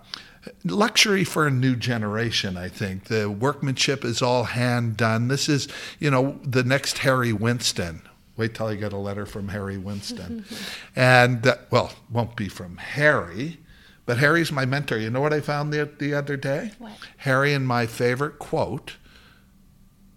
luxury 0.64 1.24
for 1.24 1.48
a 1.48 1.52
new 1.52 1.76
generation, 1.76 2.58
I 2.58 2.70
think. 2.70 3.06
The 3.06 3.30
workmanship 3.30 4.04
is 4.04 4.22
all 4.22 4.46
hand 4.46 4.98
done. 4.98 5.28
This 5.28 5.50
is, 5.50 5.68
you 6.00 6.12
know, 6.12 6.40
the 6.44 6.64
next 6.64 7.00
Harry 7.00 7.34
Winston. 7.34 8.02
Wait 8.38 8.56
till 8.56 8.68
I 8.68 8.76
get 8.76 8.94
a 8.94 8.98
letter 8.98 9.26
from 9.26 9.50
Harry 9.50 9.78
Winston. 9.78 10.46
and, 10.96 11.46
uh, 11.46 11.58
well, 11.72 11.92
won't 12.10 12.36
be 12.36 12.48
from 12.48 12.78
Harry, 12.78 13.60
but 14.06 14.18
Harry's 14.18 14.52
my 14.52 14.66
mentor. 14.66 14.98
You 14.98 15.10
know 15.10 15.22
what 15.22 15.34
I 15.34 15.42
found 15.42 15.74
the, 15.74 15.90
the 15.98 16.14
other 16.14 16.38
day? 16.38 16.72
What? 16.80 16.94
Harry 17.18 17.54
and 17.54 17.68
my 17.68 17.86
favorite 17.86 18.40
quote 18.40 18.96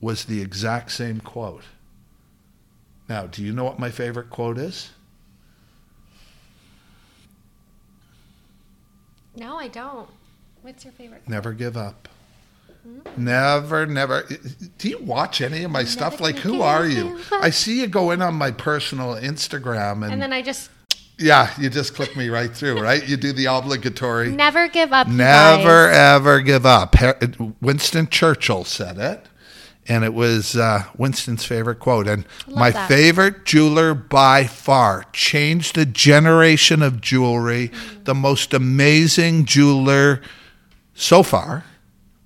was 0.01 0.25
the 0.25 0.41
exact 0.41 0.93
same 0.93 1.21
quote. 1.21 1.65
Now, 3.09 3.27
do 3.27 3.43
you 3.43 3.53
know 3.53 3.65
what 3.65 3.79
my 3.79 3.91
favorite 3.91 4.31
quote 4.31 4.59
is? 4.59 4.91
No, 9.37 9.57
I 9.59 9.69
don't. 9.69 10.09
What's 10.63 10.85
your 10.85 10.93
favorite? 10.93 11.29
Never 11.29 11.53
give 11.53 11.77
up. 11.77 12.09
Never, 13.17 13.87
never. 13.87 14.25
Do 14.79 14.89
you 14.89 14.99
watch 14.99 15.41
any 15.41 15.63
of 15.63 15.71
my 15.71 15.85
stuff? 15.85 16.21
Like, 16.21 16.39
who 16.39 16.63
are 16.63 16.87
you? 16.87 17.21
I 17.33 17.51
see 17.51 17.81
you 17.81 17.87
go 17.87 18.11
in 18.11 18.23
on 18.23 18.35
my 18.35 18.51
personal 18.51 19.15
Instagram, 19.15 20.05
and, 20.05 20.15
And 20.15 20.23
then 20.23 20.33
I 20.33 20.43
just 20.43 20.71
yeah, 21.19 21.53
you 21.59 21.71
just 21.71 21.95
click 21.95 22.17
me 22.17 22.29
right 22.29 22.51
through, 22.51 22.81
right? 22.81 23.07
You 23.07 23.17
do 23.17 23.33
the 23.33 23.47
obligatory. 23.47 24.31
never 24.33 24.67
give 24.69 24.93
up. 24.93 25.07
Never, 25.07 25.89
ever 25.89 26.41
give 26.41 26.67
up. 26.67 26.97
Winston 27.61 28.09
Churchill 28.09 28.65
said 28.65 28.99
it, 28.99 29.27
and 29.87 30.05
it 30.05 30.15
was 30.15 30.57
uh, 30.57 30.85
Winston's 30.97 31.45
favorite 31.45 31.79
quote. 31.79 32.09
And 32.09 32.25
my 32.49 32.71
that. 32.71 32.89
favorite 32.89 33.45
jeweler 33.45 33.95
by 33.95 34.45
far 34.45 35.05
changed 35.13 35.79
a 35.79 35.87
generation 35.87 36.83
of 36.83 37.01
jewelry. 37.01 37.69
Mm. 37.69 38.05
The 38.05 38.15
most 38.15 38.53
amazing 38.53 39.45
jeweler 39.45 40.21
so 41.03 41.23
far 41.23 41.65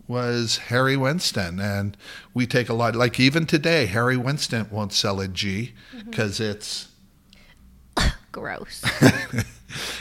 was 0.09 0.59
Harry 0.69 0.97
Winston, 0.97 1.59
and 1.59 1.97
we 2.35 2.47
take 2.47 2.69
a 2.69 2.75
lot. 2.75 2.95
Like 2.95 3.19
even 3.19 3.45
today, 3.47 3.87
Harry 3.87 4.17
Winston 4.17 4.69
won't 4.71 4.93
sell 4.93 5.21
a 5.21 5.29
G 5.29 5.73
Mm-hmm. 5.95 6.11
because 6.11 6.41
it's 6.41 6.89
Gross. 8.33 8.85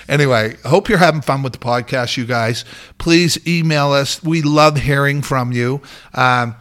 Anyway, 0.08 0.56
hope 0.64 0.88
you're 0.88 1.00
having 1.00 1.22
fun 1.22 1.42
with 1.44 1.52
the 1.52 1.60
podcast, 1.60 2.16
you 2.16 2.24
guys. 2.26 2.64
Please 2.98 3.38
email 3.48 3.92
us. 3.92 4.24
We 4.24 4.42
love 4.42 4.78
hearing 4.78 5.22
from 5.22 5.52
you. 5.52 5.82
Um, 6.14 6.56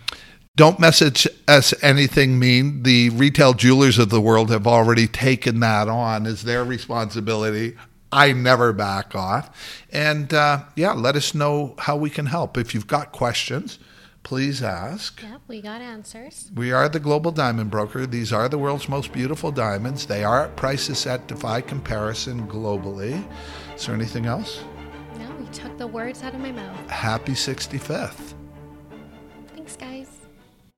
don't 0.56 0.80
message 0.80 1.28
us 1.46 1.74
anything 1.82 2.38
mean. 2.38 2.82
The 2.82 3.10
retail 3.10 3.52
jewelers 3.52 3.98
of 3.98 4.08
the 4.08 4.20
world 4.22 4.50
have 4.50 4.66
already 4.66 5.06
taken 5.06 5.60
that 5.60 5.86
on 5.86 6.26
as 6.26 6.42
their 6.42 6.64
responsibility. 6.64 7.76
I 8.14 8.32
never 8.32 8.72
back 8.72 9.14
off. 9.14 9.50
And 9.92 10.32
uh, 10.32 10.64
yeah, 10.76 10.92
let 10.92 11.16
us 11.16 11.34
know 11.34 11.74
how 11.78 11.96
we 11.96 12.10
can 12.10 12.26
help. 12.26 12.56
If 12.56 12.72
you've 12.72 12.86
got 12.86 13.10
questions, 13.10 13.80
please 14.22 14.62
ask. 14.62 15.20
yep, 15.20 15.40
we 15.48 15.60
got 15.60 15.80
answers. 15.80 16.50
We 16.54 16.70
are 16.70 16.88
the 16.88 17.00
global 17.00 17.32
diamond 17.32 17.72
broker. 17.72 18.06
These 18.06 18.32
are 18.32 18.48
the 18.48 18.58
world's 18.58 18.88
most 18.88 19.12
beautiful 19.12 19.50
diamonds. 19.50 20.06
They 20.06 20.22
are 20.22 20.44
at 20.44 20.56
prices 20.56 21.02
that 21.04 21.26
defy 21.26 21.60
comparison 21.60 22.46
globally. 22.46 23.26
Is 23.74 23.86
there 23.86 23.94
anything 23.96 24.26
else? 24.26 24.62
No, 25.18 25.26
you 25.40 25.48
took 25.52 25.76
the 25.76 25.86
words 25.86 26.22
out 26.22 26.34
of 26.34 26.40
my 26.40 26.52
mouth. 26.52 26.88
Happy 26.88 27.32
65th. 27.32 28.34